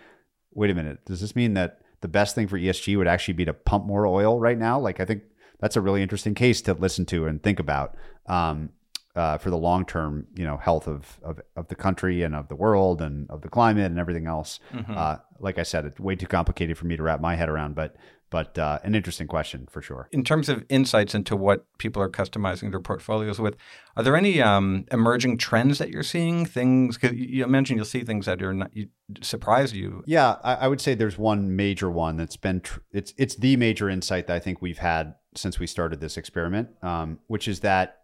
wait 0.54 0.72
a 0.72 0.74
minute, 0.74 1.06
does 1.06 1.20
this 1.20 1.36
mean 1.36 1.56
that 1.56 1.82
the 2.00 2.08
best 2.08 2.36
thing 2.36 2.48
for 2.48 2.58
ESG 2.58 2.98
would 2.98 3.08
actually 3.08 3.34
be 3.34 3.44
to 3.44 3.54
pump 3.54 3.86
more 3.86 4.06
oil 4.06 4.40
right 4.40 4.58
now? 4.58 4.80
Like, 4.80 5.02
I 5.02 5.06
think 5.06 5.24
that's 5.60 5.76
a 5.76 5.82
really 5.82 6.02
interesting 6.02 6.36
case 6.36 6.62
to 6.64 6.74
listen 6.74 7.06
to 7.08 7.26
and 7.26 7.44
think 7.44 7.60
about 7.60 7.98
um, 8.28 8.70
uh, 9.14 9.38
for 9.38 9.50
the 9.50 9.58
long 9.58 9.86
term, 9.86 10.28
you 10.36 10.46
know, 10.46 10.56
health 10.56 10.88
of, 10.88 11.20
of, 11.22 11.42
of 11.58 11.68
the 11.68 11.76
country 11.76 12.24
and 12.24 12.34
of 12.34 12.48
the 12.48 12.56
world 12.56 13.02
and 13.02 13.30
of 13.30 13.42
the 13.42 13.50
climate 13.50 13.92
and 13.92 14.00
everything 14.00 14.26
else. 14.26 14.62
Mm-hmm. 14.74 14.94
Uh, 14.96 15.18
like 15.42 15.58
I 15.58 15.64
said, 15.64 15.84
it's 15.84 16.00
way 16.00 16.16
too 16.16 16.28
complicated 16.28 16.78
for 16.78 16.86
me 16.86 16.96
to 16.96 17.04
wrap 17.04 17.20
my 17.20 17.36
head 17.36 17.50
around, 17.50 17.76
but 17.76 17.98
but 18.30 18.58
uh, 18.58 18.80
an 18.84 18.96
interesting 18.96 19.28
question 19.28 19.68
for 19.70 19.82
sure. 19.82 20.08
In 20.12 20.24
terms 20.24 20.50
of 20.50 20.64
insights 20.70 21.16
into 21.16 21.36
what 21.36 21.66
people 21.78 22.02
are 22.02 22.10
customizing 22.10 22.72
their 22.72 22.80
portfolios 22.80 23.40
with, 23.40 23.56
are 23.98 24.04
there 24.04 24.16
any 24.16 24.42
um, 24.42 24.86
emerging 24.92 25.38
trends 25.38 25.80
that 25.80 25.90
you're 25.90 26.04
seeing? 26.04 26.46
Things 26.46 26.98
cause 26.98 27.14
you 27.14 27.46
mentioned 27.48 27.78
you'll 27.78 27.86
see 27.86 28.04
things 28.04 28.26
that 28.28 28.42
are 28.42 28.54
not 28.54 28.76
you, 28.76 28.90
surprise 29.22 29.74
you. 29.74 30.04
Yeah, 30.06 30.36
I, 30.44 30.56
I, 30.56 30.68
would 30.68 30.82
say 30.82 30.94
there's 30.94 31.18
one 31.18 31.56
major 31.56 31.90
one 31.90 32.18
that's 32.18 32.38
been 32.38 32.62
tr- 32.62 32.80
it's 32.92 33.14
it's 33.18 33.36
the 33.36 33.56
major 33.56 33.90
insight 33.90 34.28
that 34.28 34.36
I 34.36 34.40
think 34.40 34.62
we've 34.62 34.78
had 34.78 35.16
since 35.36 35.60
we 35.60 35.68
started 35.68 36.00
this 36.00 36.18
experiment, 36.18 36.70
um, 36.84 37.20
which 37.28 37.48
is 37.48 37.62
that 37.62 38.02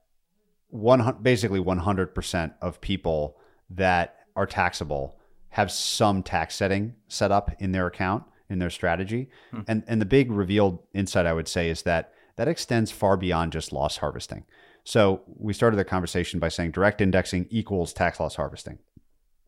one 0.69 1.17
basically 1.21 1.59
100% 1.59 2.53
of 2.61 2.81
people 2.81 3.37
that 3.69 4.17
are 4.35 4.45
taxable 4.45 5.17
have 5.49 5.71
some 5.71 6.21
tax 6.21 6.55
setting 6.55 6.95
set 7.07 7.31
up 7.31 7.51
in 7.59 7.71
their 7.71 7.87
account 7.87 8.23
in 8.49 8.59
their 8.59 8.69
strategy. 8.69 9.29
Hmm. 9.51 9.61
And 9.67 9.83
and 9.87 10.01
the 10.01 10.05
big 10.05 10.31
revealed 10.31 10.79
insight 10.93 11.25
I 11.25 11.33
would 11.33 11.47
say 11.47 11.69
is 11.69 11.83
that 11.83 12.13
that 12.35 12.47
extends 12.47 12.91
far 12.91 13.17
beyond 13.17 13.51
just 13.53 13.71
loss 13.71 13.97
harvesting. 13.97 14.45
So 14.83 15.21
we 15.37 15.53
started 15.53 15.77
the 15.77 15.85
conversation 15.85 16.39
by 16.39 16.49
saying 16.49 16.71
direct 16.71 17.01
indexing 17.01 17.47
equals 17.49 17.91
tax 17.91 18.19
loss 18.19 18.35
harvesting. 18.35 18.77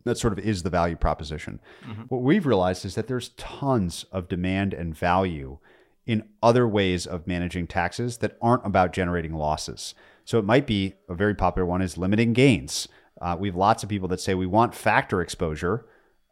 That 0.04 0.18
sort 0.18 0.34
of 0.34 0.40
is 0.40 0.64
the 0.64 0.70
value 0.70 0.96
proposition. 0.96 1.60
Mm-hmm. 1.86 2.04
What 2.04 2.22
we've 2.22 2.46
realized 2.46 2.86
is 2.86 2.96
that 2.96 3.08
there's 3.08 3.30
tons 3.30 4.06
of 4.12 4.30
demand 4.30 4.74
and 4.74 4.98
value 4.98 5.60
in 6.06 6.24
other 6.42 6.68
ways 6.68 7.06
of 7.06 7.28
managing 7.28 7.68
taxes 7.68 8.18
that 8.18 8.38
aren't 8.42 8.66
about 8.66 8.94
generating 8.94 9.34
losses. 9.34 9.94
So 10.24 10.40
it 10.40 10.46
might 10.46 10.66
be 10.66 10.94
a 11.10 11.14
very 11.14 11.36
popular 11.36 11.66
one 11.66 11.82
is 11.82 11.98
limiting 11.98 12.34
gains. 12.34 12.88
Uh, 13.22 13.36
we 13.38 13.50
have 13.50 13.56
lots 13.56 13.84
of 13.84 13.90
people 13.90 14.08
that 14.08 14.22
say 14.22 14.34
we 14.34 14.46
want 14.46 14.74
factor 14.74 15.22
exposure 15.22 15.86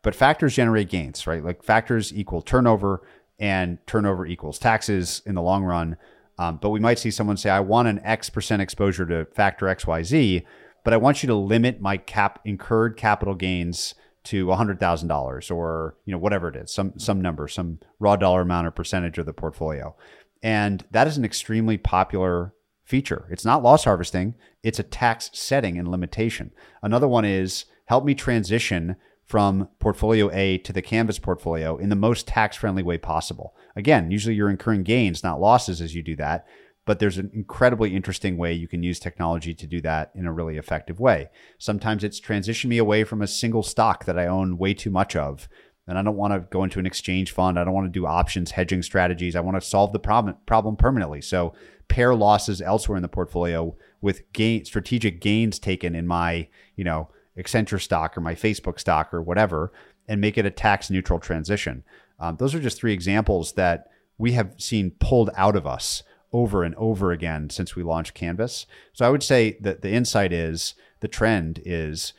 but 0.06 0.14
factors 0.14 0.54
generate 0.54 0.88
gains, 0.88 1.26
right? 1.26 1.44
Like 1.44 1.64
factors 1.64 2.14
equal 2.14 2.44
turnover, 2.44 3.02
and 3.40 3.80
turnover 3.88 4.28
equals 4.28 4.60
taxes 4.60 5.24
in 5.26 5.34
the 5.34 5.42
long 5.42 5.64
run. 5.64 5.98
Um, 6.38 6.60
but 6.62 6.70
we 6.70 6.80
might 6.80 7.00
see 7.00 7.10
someone 7.10 7.38
say, 7.38 7.50
I 7.50 7.60
want 7.60 7.88
an 7.88 8.00
X 8.04 8.30
percent 8.30 8.62
exposure 8.62 9.08
to 9.08 9.26
factor 9.34 9.66
XYZ, 9.66 10.46
but 10.84 10.94
I 10.94 10.98
want 10.98 11.24
you 11.24 11.28
to 11.28 11.36
limit 11.36 11.82
my 11.82 11.98
cap 11.98 12.40
incurred 12.46 12.98
capital 12.98 13.34
gains 13.34 13.96
to 14.26 14.46
$100,000 14.46 15.52
or, 15.52 15.98
you 16.06 16.12
know, 16.12 16.20
whatever 16.20 16.50
it 16.50 16.56
is, 16.56 16.72
some, 16.72 16.94
some 17.00 17.20
number, 17.20 17.48
some 17.48 17.80
raw 18.00 18.16
dollar 18.16 18.42
amount 18.42 18.68
or 18.68 18.72
percentage 18.72 19.18
of 19.18 19.26
the 19.26 19.34
portfolio. 19.34 19.96
And 20.44 20.86
that 20.92 21.08
is 21.08 21.18
an 21.18 21.26
extremely 21.26 21.78
popular 21.80 22.54
feature. 22.84 23.28
It's 23.32 23.46
not 23.46 23.64
loss 23.64 23.86
harvesting, 23.86 24.36
it's 24.62 24.78
a 24.78 24.84
tax 24.84 25.32
setting 25.34 25.80
and 25.80 25.88
limitation. 25.88 26.52
Another 26.84 27.08
one 27.08 27.26
is 27.26 27.66
help 27.88 28.06
me 28.06 28.14
transition 28.14 28.98
from 29.26 29.70
portfolio 29.80 30.30
A 30.32 30.60
to 30.60 30.72
the 30.72 30.82
Canvas 30.82 31.20
portfolio 31.20 31.78
in 31.78 31.90
the 31.90 31.96
most 31.96 32.28
tax 32.28 32.56
friendly 32.56 32.84
way 32.84 32.98
possible. 32.98 33.56
Again, 33.76 34.12
usually 34.12 34.36
you're 34.36 34.50
incurring 34.50 34.84
gains, 34.84 35.24
not 35.24 35.42
losses 35.42 35.82
as 35.82 35.96
you 35.96 36.04
do 36.04 36.16
that, 36.18 36.46
but 36.86 37.00
there's 37.00 37.18
an 37.18 37.32
incredibly 37.34 37.96
interesting 37.96 38.38
way 38.38 38.54
you 38.54 38.68
can 38.68 38.84
use 38.84 39.00
technology 39.00 39.56
to 39.56 39.66
do 39.66 39.82
that 39.82 40.12
in 40.14 40.28
a 40.28 40.32
really 40.32 40.58
effective 40.58 41.00
way. 41.00 41.30
Sometimes 41.58 42.04
it's 42.04 42.20
transition 42.20 42.70
me 42.70 42.78
away 42.78 43.04
from 43.04 43.24
a 43.24 43.28
single 43.28 43.64
stock 43.64 44.06
that 44.06 44.20
I 44.20 44.28
own 44.28 44.60
way 44.60 44.76
too 44.76 44.92
much 44.92 45.16
of 45.16 45.50
and 45.88 45.98
I 45.98 46.02
don't 46.02 46.16
want 46.16 46.34
to 46.34 46.40
go 46.40 46.64
into 46.64 46.80
an 46.80 46.86
exchange 46.86 47.32
fund. 47.32 47.60
I 47.60 47.64
don't 47.64 47.74
want 47.74 47.86
to 47.92 48.00
do 48.00 48.06
options 48.06 48.52
hedging 48.52 48.82
strategies. 48.82 49.36
I 49.36 49.42
want 49.42 49.60
to 49.60 49.68
solve 49.68 49.94
the 49.94 50.00
problem 50.00 50.36
problem 50.46 50.76
permanently. 50.76 51.22
So 51.22 51.54
pair 51.88 52.16
losses 52.16 52.62
elsewhere 52.62 52.96
in 52.96 53.04
the 53.04 53.08
portfolio 53.08 53.76
with 54.02 54.32
gain 54.34 54.66
strategic 54.66 55.22
gains 55.22 55.60
taken 55.60 55.96
in 55.96 56.08
my, 56.08 56.48
you 56.76 56.84
know, 56.84 57.10
Accenture 57.38 57.82
stock 57.82 58.18
or 58.18 58.22
my 58.22 58.36
Facebook 58.36 58.80
stock 58.80 59.14
or 59.14 59.22
whatever, 59.22 59.72
and 60.08 60.22
make 60.22 60.38
it 60.38 60.46
a 60.46 60.52
tax 60.52 60.90
neutral 60.90 61.20
transition. 61.20 61.84
Um, 62.20 62.38
those 62.38 62.56
are 62.56 62.60
just 62.60 62.78
three 62.78 62.94
examples 62.94 63.54
that 63.54 63.88
we 64.18 64.34
have 64.34 64.56
seen 64.58 64.92
pulled 65.00 65.30
out 65.36 65.56
of 65.56 65.68
us 65.68 66.04
over 66.32 66.64
and 66.64 66.76
over 66.76 67.12
again 67.12 67.50
since 67.50 67.76
we 67.76 67.84
launched 67.84 68.14
Canvas. 68.14 68.66
So 68.94 69.06
I 69.06 69.10
would 69.10 69.24
say 69.24 69.58
that 69.62 69.82
the 69.82 69.92
insight 69.92 70.34
is 70.34 70.76
the 71.00 71.08
trend 71.08 71.62
is 71.66 72.14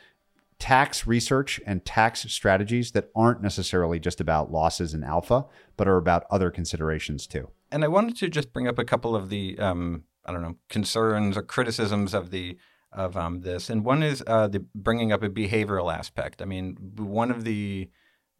tax 0.59 1.05
research 1.05 1.61
and 1.65 1.85
tax 1.85 2.21
strategies 2.31 2.91
that 2.91 3.09
aren't 3.15 3.41
necessarily 3.41 3.99
just 3.99 4.19
about 4.19 4.51
losses 4.51 4.93
and 4.93 5.03
alpha, 5.03 5.45
but 5.75 5.87
are 5.87 5.97
about 5.97 6.25
other 6.31 6.49
considerations 6.49 7.27
too. 7.27 7.49
And 7.71 7.83
I 7.83 7.87
wanted 7.87 8.17
to 8.17 8.29
just 8.29 8.53
bring 8.53 8.67
up 8.67 8.79
a 8.79 8.85
couple 8.85 9.15
of 9.15 9.29
the 9.29 9.57
um, 9.59 10.03
I 10.25 10.31
don't 10.31 10.41
know 10.41 10.57
concerns 10.69 11.37
or 11.37 11.43
criticisms 11.43 12.13
of 12.13 12.31
the 12.31 12.57
of 12.97 13.15
um, 13.15 13.41
this, 13.41 13.69
and 13.69 13.85
one 13.85 14.03
is 14.03 14.23
uh, 14.27 14.47
the 14.47 14.65
bringing 14.73 15.11
up 15.11 15.23
a 15.23 15.29
behavioral 15.29 15.93
aspect. 15.93 16.41
I 16.41 16.45
mean, 16.45 16.75
one 16.97 17.31
of 17.31 17.43
the 17.43 17.89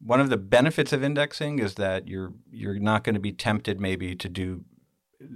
one 0.00 0.20
of 0.20 0.30
the 0.30 0.36
benefits 0.36 0.92
of 0.92 1.02
indexing 1.02 1.60
is 1.60 1.74
that 1.74 2.08
you're 2.08 2.32
you're 2.50 2.78
not 2.78 3.04
going 3.04 3.14
to 3.14 3.20
be 3.20 3.32
tempted 3.32 3.80
maybe 3.80 4.14
to 4.16 4.28
do 4.28 4.64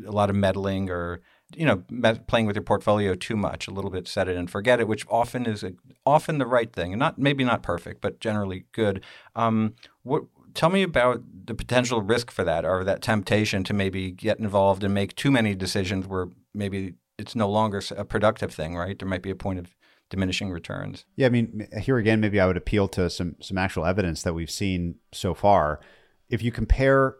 a 0.07 0.11
lot 0.11 0.29
of 0.29 0.37
meddling 0.37 0.91
or 0.91 1.21
you 1.55 1.65
know 1.65 1.83
playing 2.27 2.47
with 2.47 2.57
your 2.57 2.63
portfolio 2.63 3.15
too 3.15 3.37
much 3.37 3.67
a 3.67 3.71
little 3.71 3.91
bit 3.91 4.07
set 4.07 4.29
it 4.29 4.37
and 4.37 4.51
forget 4.51 4.81
it 4.81 4.87
which 4.87 5.05
often 5.09 5.45
is 5.47 5.63
a, 5.63 5.73
often 6.05 6.39
the 6.39 6.47
right 6.47 6.73
thing. 6.73 6.93
And 6.93 7.01
not 7.01 7.19
maybe 7.19 7.45
not 7.45 7.63
perfect 7.63 8.01
but 8.01 8.21
generally 8.21 8.65
good. 8.73 9.03
Um, 9.37 9.75
what 10.03 10.25
tell 10.55 10.69
me 10.69 10.83
about 10.83 11.23
the 11.47 11.55
potential 11.55 12.03
risk 12.03 12.31
for 12.31 12.45
that 12.45 12.65
or 12.65 12.85
that 12.85 13.03
temptation 13.03 13.65
to 13.65 13.73
maybe 13.73 14.11
get 14.11 14.39
involved 14.39 14.85
and 14.85 14.93
make 14.93 15.15
too 15.15 15.31
many 15.31 15.55
decisions 15.55 16.07
where 16.07 16.29
maybe 16.55 16.95
it's 17.23 17.35
no 17.35 17.49
longer 17.49 17.81
a 17.97 18.05
productive 18.05 18.53
thing 18.53 18.77
right? 18.77 18.99
There 18.99 19.09
might 19.09 19.23
be 19.23 19.31
a 19.31 19.37
point 19.37 19.59
of 19.59 19.75
diminishing 20.11 20.51
returns. 20.51 21.07
Yeah 21.17 21.27
i 21.27 21.31
mean 21.31 21.67
here 21.81 21.97
again 21.97 22.21
maybe 22.21 22.39
i 22.39 22.47
would 22.47 22.59
appeal 22.59 22.87
to 22.89 23.09
some 23.09 23.37
some 23.41 23.57
actual 23.57 23.87
evidence 23.87 24.23
that 24.23 24.35
we've 24.35 24.51
seen 24.51 24.97
so 25.13 25.33
far. 25.33 25.81
If 26.29 26.43
you 26.43 26.53
compare 26.53 27.17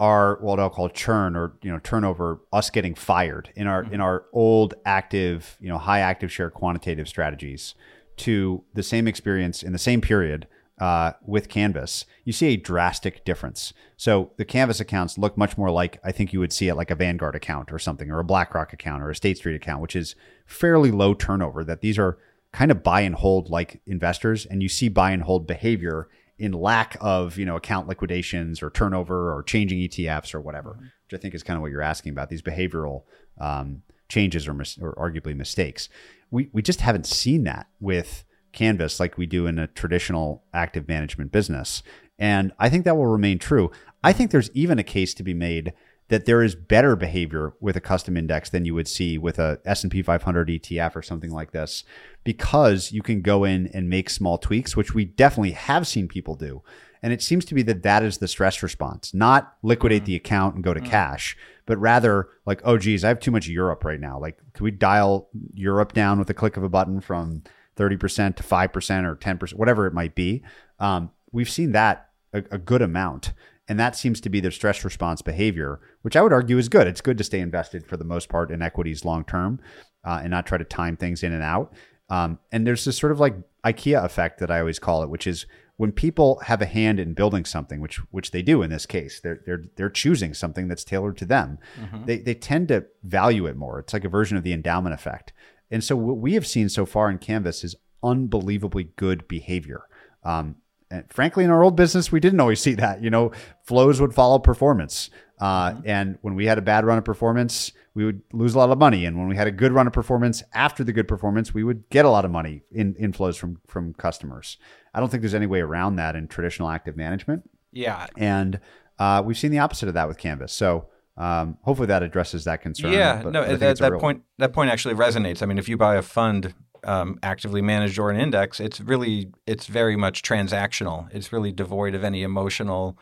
our 0.00 0.38
what 0.40 0.60
I'll 0.60 0.70
call 0.70 0.88
churn 0.88 1.36
or 1.36 1.54
you 1.62 1.70
know 1.70 1.78
turnover, 1.78 2.40
us 2.52 2.70
getting 2.70 2.94
fired 2.94 3.50
in 3.54 3.66
our 3.66 3.84
mm-hmm. 3.84 3.94
in 3.94 4.00
our 4.00 4.26
old 4.32 4.74
active 4.84 5.56
you 5.60 5.68
know 5.68 5.78
high 5.78 6.00
active 6.00 6.32
share 6.32 6.50
quantitative 6.50 7.08
strategies 7.08 7.74
to 8.18 8.64
the 8.74 8.82
same 8.82 9.06
experience 9.06 9.62
in 9.62 9.72
the 9.72 9.78
same 9.78 10.00
period 10.00 10.46
uh, 10.80 11.12
with 11.26 11.48
Canvas, 11.48 12.04
you 12.24 12.32
see 12.32 12.48
a 12.48 12.56
drastic 12.56 13.24
difference. 13.24 13.72
So 13.96 14.32
the 14.36 14.44
Canvas 14.44 14.80
accounts 14.80 15.18
look 15.18 15.36
much 15.36 15.58
more 15.58 15.70
like 15.70 16.00
I 16.04 16.12
think 16.12 16.32
you 16.32 16.40
would 16.40 16.52
see 16.52 16.68
it 16.68 16.74
like 16.74 16.90
a 16.90 16.94
Vanguard 16.94 17.34
account 17.34 17.72
or 17.72 17.78
something, 17.78 18.10
or 18.10 18.20
a 18.20 18.24
BlackRock 18.24 18.72
account 18.72 19.02
or 19.02 19.10
a 19.10 19.14
State 19.14 19.38
Street 19.38 19.56
account, 19.56 19.82
which 19.82 19.96
is 19.96 20.14
fairly 20.46 20.90
low 20.90 21.14
turnover. 21.14 21.64
That 21.64 21.80
these 21.80 21.98
are 21.98 22.18
kind 22.52 22.70
of 22.70 22.82
buy 22.82 23.00
and 23.00 23.14
hold 23.14 23.50
like 23.50 23.80
investors, 23.86 24.46
and 24.46 24.62
you 24.62 24.68
see 24.68 24.88
buy 24.88 25.10
and 25.10 25.22
hold 25.22 25.46
behavior 25.46 26.08
in 26.38 26.52
lack 26.52 26.96
of 27.00 27.36
you 27.36 27.44
know 27.44 27.56
account 27.56 27.88
liquidations 27.88 28.62
or 28.62 28.70
turnover 28.70 29.34
or 29.34 29.42
changing 29.42 29.80
ETFs 29.80 30.34
or 30.34 30.40
whatever, 30.40 30.70
mm-hmm. 30.70 30.84
which 30.84 31.14
I 31.14 31.16
think 31.18 31.34
is 31.34 31.42
kind 31.42 31.56
of 31.56 31.62
what 31.62 31.70
you're 31.70 31.82
asking 31.82 32.12
about 32.12 32.30
these 32.30 32.42
behavioral 32.42 33.02
um, 33.40 33.82
changes 34.08 34.46
or, 34.46 34.54
mis- 34.54 34.78
or 34.78 34.94
arguably 34.94 35.36
mistakes. 35.36 35.88
We 36.30 36.50
we 36.52 36.62
just 36.62 36.82
haven't 36.82 37.06
seen 37.06 37.44
that 37.44 37.66
with 37.80 38.24
Canvas 38.52 38.98
like 38.98 39.18
we 39.18 39.26
do 39.26 39.46
in 39.46 39.58
a 39.58 39.66
traditional 39.66 40.44
active 40.52 40.88
management 40.88 41.32
business, 41.32 41.82
and 42.18 42.52
I 42.58 42.68
think 42.68 42.84
that 42.84 42.96
will 42.96 43.06
remain 43.06 43.38
true. 43.38 43.70
I 44.02 44.12
think 44.12 44.30
there's 44.30 44.50
even 44.52 44.78
a 44.78 44.84
case 44.84 45.14
to 45.14 45.22
be 45.22 45.34
made 45.34 45.72
that 46.08 46.24
there 46.24 46.42
is 46.42 46.54
better 46.54 46.96
behavior 46.96 47.52
with 47.60 47.76
a 47.76 47.80
custom 47.80 48.16
index 48.16 48.50
than 48.50 48.64
you 48.64 48.74
would 48.74 48.88
see 48.88 49.18
with 49.18 49.38
a 49.38 49.60
S&P 49.64 50.02
500 50.02 50.48
ETF 50.48 50.96
or 50.96 51.02
something 51.02 51.30
like 51.30 51.52
this 51.52 51.84
because 52.24 52.92
you 52.92 53.02
can 53.02 53.20
go 53.20 53.44
in 53.44 53.68
and 53.68 53.88
make 53.88 54.10
small 54.10 54.38
tweaks 54.38 54.76
which 54.76 54.94
we 54.94 55.04
definitely 55.04 55.52
have 55.52 55.86
seen 55.86 56.08
people 56.08 56.34
do 56.34 56.62
and 57.02 57.12
it 57.12 57.22
seems 57.22 57.44
to 57.44 57.54
be 57.54 57.62
that 57.62 57.82
that 57.82 58.02
is 58.02 58.18
the 58.18 58.28
stress 58.28 58.62
response 58.62 59.14
not 59.14 59.54
liquidate 59.62 60.02
mm-hmm. 60.02 60.06
the 60.06 60.16
account 60.16 60.54
and 60.54 60.64
go 60.64 60.74
to 60.74 60.80
mm-hmm. 60.80 60.90
cash 60.90 61.36
but 61.66 61.78
rather 61.78 62.28
like 62.46 62.60
oh 62.64 62.78
geez 62.78 63.04
i 63.04 63.08
have 63.08 63.20
too 63.20 63.30
much 63.30 63.46
europe 63.46 63.84
right 63.84 64.00
now 64.00 64.18
like 64.18 64.38
can 64.54 64.64
we 64.64 64.70
dial 64.70 65.28
europe 65.54 65.92
down 65.92 66.18
with 66.18 66.30
a 66.30 66.34
click 66.34 66.56
of 66.56 66.62
a 66.62 66.68
button 66.68 67.00
from 67.00 67.42
30% 67.78 68.36
to 68.36 68.42
5% 68.42 69.04
or 69.04 69.16
10% 69.16 69.54
whatever 69.54 69.86
it 69.86 69.94
might 69.94 70.14
be 70.14 70.42
um, 70.80 71.10
we've 71.32 71.50
seen 71.50 71.72
that 71.72 72.08
a, 72.32 72.42
a 72.50 72.58
good 72.58 72.82
amount 72.82 73.32
and 73.68 73.78
that 73.78 73.94
seems 73.94 74.20
to 74.22 74.30
be 74.30 74.40
their 74.40 74.50
stress 74.50 74.82
response 74.82 75.20
behavior, 75.20 75.78
which 76.00 76.16
I 76.16 76.22
would 76.22 76.32
argue 76.32 76.56
is 76.56 76.70
good. 76.70 76.86
It's 76.86 77.02
good 77.02 77.18
to 77.18 77.24
stay 77.24 77.40
invested 77.40 77.86
for 77.86 77.98
the 77.98 78.04
most 78.04 78.30
part 78.30 78.50
in 78.50 78.62
equities 78.62 79.04
long 79.04 79.24
term 79.24 79.60
uh, 80.04 80.20
and 80.22 80.30
not 80.30 80.46
try 80.46 80.56
to 80.56 80.64
time 80.64 80.96
things 80.96 81.22
in 81.22 81.32
and 81.32 81.42
out. 81.42 81.74
Um, 82.08 82.38
and 82.50 82.66
there's 82.66 82.86
this 82.86 82.96
sort 82.96 83.12
of 83.12 83.20
like 83.20 83.36
IKEA 83.64 84.02
effect 84.02 84.40
that 84.40 84.50
I 84.50 84.60
always 84.60 84.78
call 84.78 85.02
it, 85.02 85.10
which 85.10 85.26
is 85.26 85.44
when 85.76 85.92
people 85.92 86.40
have 86.40 86.62
a 86.62 86.66
hand 86.66 86.98
in 86.98 87.12
building 87.12 87.44
something, 87.44 87.80
which 87.80 87.96
which 88.10 88.30
they 88.30 88.40
do 88.40 88.62
in 88.62 88.70
this 88.70 88.86
case, 88.86 89.20
they're 89.20 89.40
they're 89.44 89.64
they're 89.76 89.90
choosing 89.90 90.32
something 90.32 90.66
that's 90.66 90.84
tailored 90.84 91.18
to 91.18 91.26
them. 91.26 91.58
Mm-hmm. 91.78 92.06
They 92.06 92.18
they 92.18 92.34
tend 92.34 92.68
to 92.68 92.86
value 93.02 93.46
it 93.46 93.56
more. 93.56 93.78
It's 93.78 93.92
like 93.92 94.04
a 94.04 94.08
version 94.08 94.38
of 94.38 94.44
the 94.44 94.54
endowment 94.54 94.94
effect. 94.94 95.34
And 95.70 95.82
so 95.84 95.96
what 95.96 96.18
we 96.18 96.34
have 96.34 96.46
seen 96.46 96.68
so 96.68 96.86
far 96.86 97.10
in 97.10 97.18
Canvas 97.18 97.64
is 97.64 97.76
unbelievably 98.02 98.90
good 98.96 99.28
behavior. 99.28 99.82
Um, 100.24 100.56
and 100.90 101.04
frankly, 101.12 101.44
in 101.44 101.50
our 101.50 101.62
old 101.62 101.76
business, 101.76 102.10
we 102.10 102.20
didn't 102.20 102.40
always 102.40 102.60
see 102.60 102.74
that. 102.74 103.02
You 103.02 103.10
know, 103.10 103.32
flows 103.64 104.00
would 104.00 104.14
follow 104.14 104.38
performance. 104.38 105.10
Uh, 105.38 105.72
mm-hmm. 105.72 105.80
And 105.84 106.18
when 106.22 106.34
we 106.34 106.46
had 106.46 106.58
a 106.58 106.62
bad 106.62 106.84
run 106.84 106.98
of 106.98 107.04
performance, 107.04 107.72
we 107.94 108.04
would 108.04 108.22
lose 108.32 108.54
a 108.54 108.58
lot 108.58 108.70
of 108.70 108.78
money. 108.78 109.04
And 109.04 109.18
when 109.18 109.28
we 109.28 109.36
had 109.36 109.46
a 109.46 109.52
good 109.52 109.72
run 109.72 109.86
of 109.86 109.92
performance 109.92 110.42
after 110.54 110.82
the 110.84 110.92
good 110.92 111.06
performance, 111.06 111.52
we 111.52 111.64
would 111.64 111.88
get 111.90 112.04
a 112.04 112.10
lot 112.10 112.24
of 112.24 112.30
money 112.30 112.62
in 112.72 112.94
inflows 112.94 113.36
from 113.36 113.60
from 113.66 113.92
customers. 113.94 114.56
I 114.94 115.00
don't 115.00 115.10
think 115.10 115.20
there's 115.20 115.34
any 115.34 115.46
way 115.46 115.60
around 115.60 115.96
that 115.96 116.16
in 116.16 116.26
traditional 116.28 116.70
active 116.70 116.96
management. 116.96 117.48
Yeah. 117.72 118.06
And 118.16 118.60
uh, 118.98 119.22
we've 119.24 119.38
seen 119.38 119.50
the 119.50 119.58
opposite 119.58 119.88
of 119.88 119.94
that 119.94 120.08
with 120.08 120.18
Canvas. 120.18 120.52
So 120.52 120.88
um, 121.18 121.58
hopefully 121.62 121.88
that 121.88 122.02
addresses 122.02 122.44
that 122.44 122.62
concern. 122.62 122.92
Yeah, 122.92 123.22
no, 123.26 123.56
that, 123.56 123.78
that 123.78 123.92
point 123.98 124.22
that 124.38 124.52
point 124.52 124.70
actually 124.70 124.94
resonates. 124.94 125.42
I 125.42 125.46
mean, 125.46 125.58
if 125.58 125.68
you 125.68 125.76
buy 125.76 125.96
a 125.96 126.02
fund 126.02 126.54
um, 126.84 127.18
actively 127.24 127.60
managed 127.60 127.98
or 127.98 128.10
an 128.10 128.20
index, 128.20 128.60
it's 128.60 128.80
really 128.80 129.30
it's 129.44 129.66
very 129.66 129.96
much 129.96 130.22
transactional. 130.22 131.12
It's 131.12 131.32
really 131.32 131.50
devoid 131.50 131.96
of 131.96 132.04
any 132.04 132.22
emotional 132.22 132.96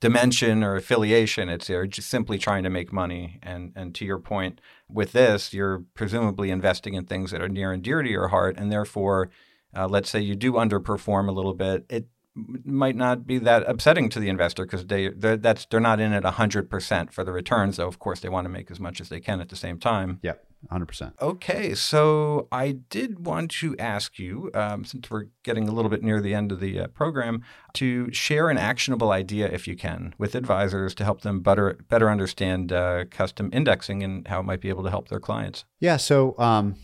dimension 0.00 0.64
or 0.64 0.74
affiliation. 0.74 1.48
It's 1.48 1.68
they're 1.68 1.86
just 1.86 2.08
simply 2.08 2.36
trying 2.36 2.64
to 2.64 2.70
make 2.70 2.92
money. 2.92 3.38
And 3.44 3.72
and 3.76 3.94
to 3.94 4.04
your 4.04 4.18
point, 4.18 4.60
with 4.88 5.12
this, 5.12 5.54
you're 5.54 5.84
presumably 5.94 6.50
investing 6.50 6.94
in 6.94 7.04
things 7.04 7.30
that 7.30 7.40
are 7.40 7.48
near 7.48 7.70
and 7.70 7.82
dear 7.82 8.02
to 8.02 8.10
your 8.10 8.28
heart, 8.28 8.56
and 8.58 8.72
therefore, 8.72 9.30
uh, 9.74 9.86
let's 9.86 10.10
say 10.10 10.18
you 10.18 10.34
do 10.34 10.54
underperform 10.54 11.28
a 11.28 11.32
little 11.32 11.54
bit, 11.54 11.86
it 11.88 12.06
might 12.34 12.96
not 12.96 13.26
be 13.26 13.38
that 13.38 13.68
upsetting 13.68 14.08
to 14.10 14.20
the 14.20 14.28
investor 14.28 14.64
because 14.64 14.86
they 14.86 15.08
they're, 15.10 15.36
that's 15.36 15.66
they're 15.66 15.80
not 15.80 16.00
in 16.00 16.12
it 16.12 16.24
hundred 16.24 16.70
percent 16.70 17.12
for 17.12 17.24
the 17.24 17.32
returns. 17.32 17.76
Though 17.76 17.88
of 17.88 17.98
course 17.98 18.20
they 18.20 18.28
want 18.28 18.46
to 18.46 18.48
make 18.48 18.70
as 18.70 18.80
much 18.80 19.00
as 19.00 19.08
they 19.08 19.20
can 19.20 19.40
at 19.40 19.48
the 19.48 19.56
same 19.56 19.78
time. 19.78 20.18
Yeah. 20.22 20.34
100%. 20.70 21.12
Okay, 21.20 21.74
so 21.74 22.46
I 22.52 22.72
did 22.72 23.26
want 23.26 23.50
to 23.52 23.76
ask 23.78 24.18
you, 24.18 24.50
um, 24.54 24.84
since 24.84 25.10
we're 25.10 25.26
getting 25.42 25.68
a 25.68 25.72
little 25.72 25.90
bit 25.90 26.02
near 26.02 26.20
the 26.20 26.34
end 26.34 26.52
of 26.52 26.60
the 26.60 26.80
uh, 26.80 26.86
program, 26.88 27.42
to 27.74 28.12
share 28.12 28.48
an 28.48 28.58
actionable 28.58 29.10
idea, 29.10 29.48
if 29.48 29.66
you 29.66 29.74
can, 29.74 30.14
with 30.18 30.34
advisors 30.34 30.94
to 30.96 31.04
help 31.04 31.22
them 31.22 31.40
better 31.40 31.78
better 31.88 32.08
understand 32.08 32.72
uh, 32.72 33.04
custom 33.10 33.50
indexing 33.52 34.02
and 34.02 34.28
how 34.28 34.40
it 34.40 34.44
might 34.44 34.60
be 34.60 34.68
able 34.68 34.84
to 34.84 34.90
help 34.90 35.08
their 35.08 35.20
clients. 35.20 35.64
Yeah, 35.80 35.96
so 35.96 36.38
um, 36.38 36.76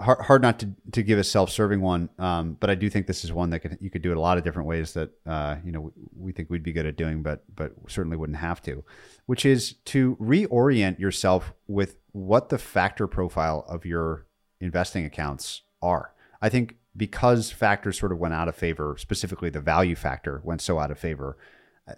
hard, 0.00 0.20
hard 0.20 0.42
not 0.42 0.58
to, 0.60 0.70
to 0.92 1.02
give 1.02 1.18
a 1.18 1.24
self-serving 1.24 1.80
one, 1.80 2.08
um, 2.18 2.56
but 2.60 2.70
I 2.70 2.74
do 2.74 2.90
think 2.90 3.06
this 3.06 3.24
is 3.24 3.32
one 3.32 3.50
that 3.50 3.60
could, 3.60 3.78
you 3.80 3.90
could 3.90 4.02
do 4.02 4.10
it 4.10 4.16
a 4.16 4.20
lot 4.20 4.38
of 4.38 4.44
different 4.44 4.68
ways 4.68 4.92
that 4.94 5.10
uh, 5.26 5.56
you 5.64 5.72
know 5.72 5.80
we, 5.80 5.90
we 6.16 6.32
think 6.32 6.50
we'd 6.50 6.62
be 6.62 6.72
good 6.72 6.86
at 6.86 6.96
doing, 6.96 7.22
but 7.22 7.44
but 7.54 7.72
certainly 7.88 8.16
wouldn't 8.16 8.38
have 8.38 8.60
to, 8.62 8.84
which 9.26 9.44
is 9.44 9.74
to 9.86 10.16
reorient 10.16 10.98
yourself 10.98 11.52
with 11.68 11.96
what 12.12 12.48
the 12.48 12.58
factor 12.58 13.06
profile 13.06 13.64
of 13.68 13.84
your 13.84 14.26
investing 14.60 15.04
accounts 15.04 15.62
are. 15.82 16.12
I 16.40 16.48
think 16.48 16.76
because 16.96 17.50
factors 17.50 17.98
sort 17.98 18.12
of 18.12 18.18
went 18.18 18.34
out 18.34 18.48
of 18.48 18.54
favor, 18.54 18.96
specifically 18.98 19.50
the 19.50 19.60
value 19.60 19.96
factor 19.96 20.40
went 20.44 20.60
so 20.60 20.78
out 20.78 20.90
of 20.90 20.98
favor. 20.98 21.36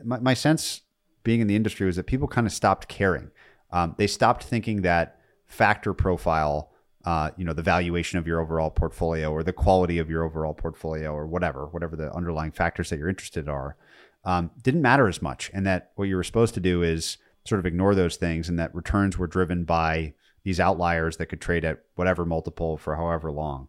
My, 0.04 0.18
my 0.18 0.34
sense 0.34 0.82
being 1.22 1.40
in 1.40 1.48
the 1.48 1.56
industry 1.56 1.86
was 1.86 1.96
that 1.96 2.06
people 2.06 2.28
kind 2.28 2.46
of 2.46 2.52
stopped 2.52 2.88
caring. 2.88 3.30
Um, 3.70 3.94
they 3.98 4.06
stopped 4.06 4.44
thinking 4.44 4.82
that 4.82 5.20
factor 5.46 5.92
profile 5.92 6.70
uh, 7.06 7.30
you 7.36 7.44
know 7.44 7.54
the 7.54 7.62
valuation 7.62 8.18
of 8.18 8.26
your 8.26 8.40
overall 8.40 8.70
portfolio 8.70 9.32
or 9.32 9.42
the 9.42 9.52
quality 9.52 9.98
of 9.98 10.10
your 10.10 10.24
overall 10.24 10.52
portfolio 10.52 11.12
or 11.12 11.26
whatever 11.26 11.66
whatever 11.66 11.96
the 11.96 12.12
underlying 12.12 12.52
factors 12.52 12.90
that 12.90 12.98
you're 12.98 13.08
interested 13.08 13.44
in 13.44 13.48
are 13.48 13.76
um, 14.26 14.50
didn't 14.60 14.82
matter 14.82 15.08
as 15.08 15.22
much. 15.22 15.50
And 15.54 15.64
that 15.66 15.92
what 15.94 16.08
you 16.08 16.16
were 16.16 16.24
supposed 16.24 16.52
to 16.54 16.60
do 16.60 16.82
is 16.82 17.16
sort 17.44 17.60
of 17.60 17.64
ignore 17.64 17.94
those 17.94 18.16
things 18.16 18.48
and 18.48 18.58
that 18.58 18.74
returns 18.74 19.16
were 19.16 19.28
driven 19.28 19.64
by 19.64 20.12
these 20.42 20.60
outliers 20.60 21.16
that 21.16 21.26
could 21.26 21.40
trade 21.40 21.64
at 21.64 21.84
whatever 21.94 22.26
multiple 22.26 22.76
for 22.76 22.96
however 22.96 23.30
long. 23.30 23.68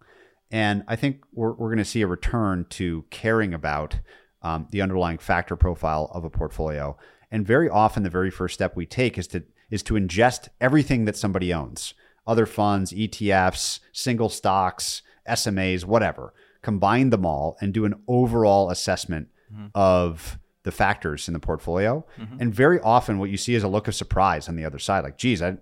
And 0.50 0.84
i 0.88 0.95
think 0.95 1.23
we're, 1.34 1.52
we're 1.52 1.67
going 1.67 1.78
to 1.78 1.86
see 1.86 2.02
a 2.02 2.08
return 2.08 2.65
to 2.71 3.06
caring 3.10 3.54
about 3.54 4.00
um, 4.41 4.67
the 4.71 4.82
underlying 4.82 5.17
factor 5.19 5.56
profile 5.56 6.10
of 6.13 6.23
a 6.23 6.30
portfolio. 6.30 6.97
And 7.30 7.45
very 7.45 7.69
often, 7.69 8.04
the 8.04 8.10
very 8.10 8.32
first 8.32 8.54
step 8.54 8.76
we 8.76 8.86
take 8.86 9.17
is 9.17 9.28
to 9.28 9.43
is 9.69 9.84
to 9.84 9.95
ingest 9.95 10.47
everything 10.62 11.04
that 11.06 11.17
somebody 11.17 11.54
owns, 11.54 11.93
other 12.28 12.46
funds, 12.46 12.92
ETFs, 12.92 13.80
single 13.92 14.30
stocks, 14.30 15.02
SMAs, 15.28 15.86
whatever. 15.86 16.34
Combine 16.62 17.10
them 17.10 17.26
all 17.26 17.58
and 17.62 17.74
do 17.74 17.86
an 17.86 17.96
overall 18.08 18.70
assessment 18.70 19.30
mm-hmm. 19.54 19.68
of 19.74 20.38
the 20.63 20.72
factors 20.72 21.28
in 21.28 21.34
the 21.34 21.40
portfolio. 21.40 22.06
Mm-hmm. 22.20 22.42
And 22.42 22.54
very 22.54 22.80
often, 22.82 23.20
what 23.20 23.30
you 23.30 23.38
see 23.38 23.56
is 23.56 23.63
a 23.63 23.70
look 23.70 23.88
of 23.88 23.96
surprise 23.96 24.50
on 24.50 24.56
the 24.56 24.66
other 24.66 24.80
side. 24.80 25.04
Like, 25.04 25.18
geez, 25.18 25.42
I 25.42 25.58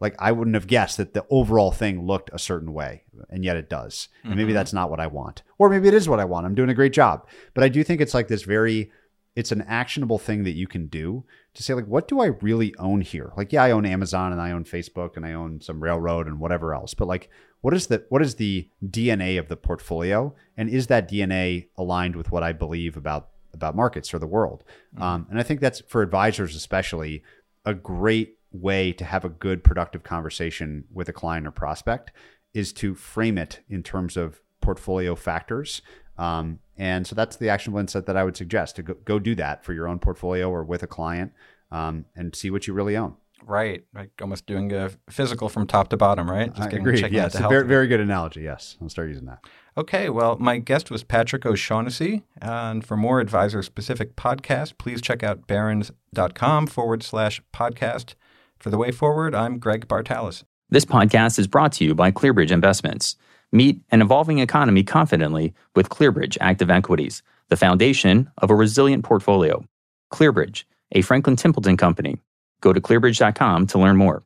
like 0.00 0.14
I 0.18 0.32
wouldn't 0.32 0.54
have 0.54 0.66
guessed 0.66 0.96
that 0.96 1.14
the 1.14 1.24
overall 1.30 1.70
thing 1.70 2.06
looked 2.06 2.30
a 2.32 2.38
certain 2.38 2.72
way, 2.72 3.04
and 3.28 3.44
yet 3.44 3.56
it 3.56 3.70
does. 3.70 4.08
And 4.22 4.34
maybe 4.34 4.48
mm-hmm. 4.48 4.54
that's 4.54 4.72
not 4.72 4.90
what 4.90 5.00
I 5.00 5.06
want, 5.06 5.42
or 5.58 5.68
maybe 5.68 5.88
it 5.88 5.94
is 5.94 6.08
what 6.08 6.20
I 6.20 6.24
want. 6.24 6.46
I'm 6.46 6.54
doing 6.54 6.70
a 6.70 6.74
great 6.74 6.92
job, 6.92 7.26
but 7.54 7.64
I 7.64 7.68
do 7.68 7.84
think 7.84 8.00
it's 8.00 8.14
like 8.14 8.28
this 8.28 8.42
very, 8.42 8.90
it's 9.36 9.52
an 9.52 9.62
actionable 9.62 10.18
thing 10.18 10.44
that 10.44 10.52
you 10.52 10.66
can 10.66 10.86
do 10.88 11.24
to 11.54 11.62
say 11.62 11.74
like, 11.74 11.86
what 11.86 12.08
do 12.08 12.20
I 12.20 12.26
really 12.26 12.74
own 12.76 13.00
here? 13.00 13.32
Like, 13.36 13.52
yeah, 13.52 13.64
I 13.64 13.72
own 13.72 13.84
Amazon 13.84 14.32
and 14.32 14.40
I 14.40 14.52
own 14.52 14.64
Facebook 14.64 15.16
and 15.16 15.26
I 15.26 15.32
own 15.32 15.60
some 15.60 15.82
railroad 15.82 16.26
and 16.26 16.38
whatever 16.38 16.74
else, 16.74 16.94
but 16.94 17.08
like, 17.08 17.28
what 17.60 17.74
is 17.74 17.88
the 17.88 18.04
what 18.08 18.22
is 18.22 18.36
the 18.36 18.68
DNA 18.84 19.38
of 19.38 19.48
the 19.48 19.56
portfolio, 19.56 20.34
and 20.56 20.70
is 20.70 20.86
that 20.86 21.10
DNA 21.10 21.68
aligned 21.76 22.16
with 22.16 22.30
what 22.30 22.42
I 22.42 22.52
believe 22.52 22.96
about 22.96 23.28
about 23.52 23.76
markets 23.76 24.14
or 24.14 24.18
the 24.18 24.26
world? 24.26 24.64
Mm-hmm. 24.94 25.02
Um, 25.02 25.26
and 25.28 25.38
I 25.38 25.42
think 25.42 25.60
that's 25.60 25.80
for 25.80 26.00
advisors 26.02 26.56
especially 26.56 27.22
a 27.66 27.74
great 27.74 28.38
way 28.52 28.92
to 28.92 29.04
have 29.04 29.24
a 29.24 29.28
good 29.28 29.62
productive 29.62 30.02
conversation 30.02 30.84
with 30.92 31.08
a 31.08 31.12
client 31.12 31.46
or 31.46 31.50
prospect 31.50 32.12
is 32.54 32.72
to 32.72 32.94
frame 32.94 33.38
it 33.38 33.60
in 33.68 33.82
terms 33.82 34.16
of 34.16 34.40
portfolio 34.60 35.14
factors. 35.14 35.82
Um, 36.20 36.58
and 36.76 37.06
so 37.06 37.14
that's 37.14 37.36
the 37.36 37.48
actionable 37.48 37.80
insight 37.80 38.06
that 38.06 38.16
I 38.16 38.24
would 38.24 38.36
suggest 38.36 38.76
to 38.76 38.82
go, 38.82 38.94
go 39.04 39.18
do 39.18 39.34
that 39.36 39.64
for 39.64 39.72
your 39.72 39.88
own 39.88 39.98
portfolio 39.98 40.50
or 40.50 40.62
with 40.62 40.82
a 40.82 40.86
client 40.86 41.32
um, 41.70 42.04
and 42.14 42.34
see 42.34 42.50
what 42.50 42.66
you 42.66 42.74
really 42.74 42.96
own. 42.96 43.16
Right, 43.46 43.84
like 43.94 44.10
almost 44.20 44.44
doing 44.44 44.70
a 44.72 44.90
physical 45.08 45.48
from 45.48 45.66
top 45.66 45.88
to 45.88 45.96
bottom, 45.96 46.30
right? 46.30 46.54
Just 46.54 46.74
I 46.74 46.76
agree. 46.76 47.02
Yes, 47.10 47.34
a 47.36 47.48
very, 47.48 47.66
very 47.66 47.86
good 47.86 48.00
analogy. 48.00 48.42
Yes, 48.42 48.76
I'll 48.82 48.90
start 48.90 49.08
using 49.08 49.24
that. 49.26 49.38
Okay, 49.78 50.10
well, 50.10 50.36
my 50.38 50.58
guest 50.58 50.90
was 50.90 51.02
Patrick 51.02 51.46
O'Shaughnessy. 51.46 52.22
And 52.42 52.84
for 52.84 52.98
more 52.98 53.18
advisor 53.18 53.62
specific 53.62 54.14
podcasts, 54.14 54.76
please 54.76 55.00
check 55.00 55.22
out 55.22 55.46
barron's.com 55.46 56.66
forward 56.66 57.02
slash 57.02 57.40
podcast. 57.54 58.14
For 58.58 58.68
the 58.68 58.76
way 58.76 58.90
forward, 58.90 59.34
I'm 59.34 59.58
Greg 59.58 59.88
Bartalos. 59.88 60.44
This 60.68 60.84
podcast 60.84 61.38
is 61.38 61.46
brought 61.46 61.72
to 61.72 61.84
you 61.84 61.94
by 61.94 62.12
ClearBridge 62.12 62.50
Investments. 62.50 63.16
Meet 63.52 63.80
an 63.90 64.00
evolving 64.00 64.38
economy 64.38 64.84
confidently 64.84 65.54
with 65.74 65.88
ClearBridge 65.88 66.38
Active 66.40 66.70
Equities, 66.70 67.22
the 67.48 67.56
foundation 67.56 68.30
of 68.38 68.48
a 68.48 68.54
resilient 68.54 69.04
portfolio. 69.04 69.64
ClearBridge, 70.12 70.64
a 70.92 71.02
Franklin 71.02 71.34
Templeton 71.34 71.76
company. 71.76 72.18
Go 72.60 72.72
to 72.72 72.80
clearbridge.com 72.80 73.66
to 73.68 73.78
learn 73.78 73.96
more. 73.96 74.22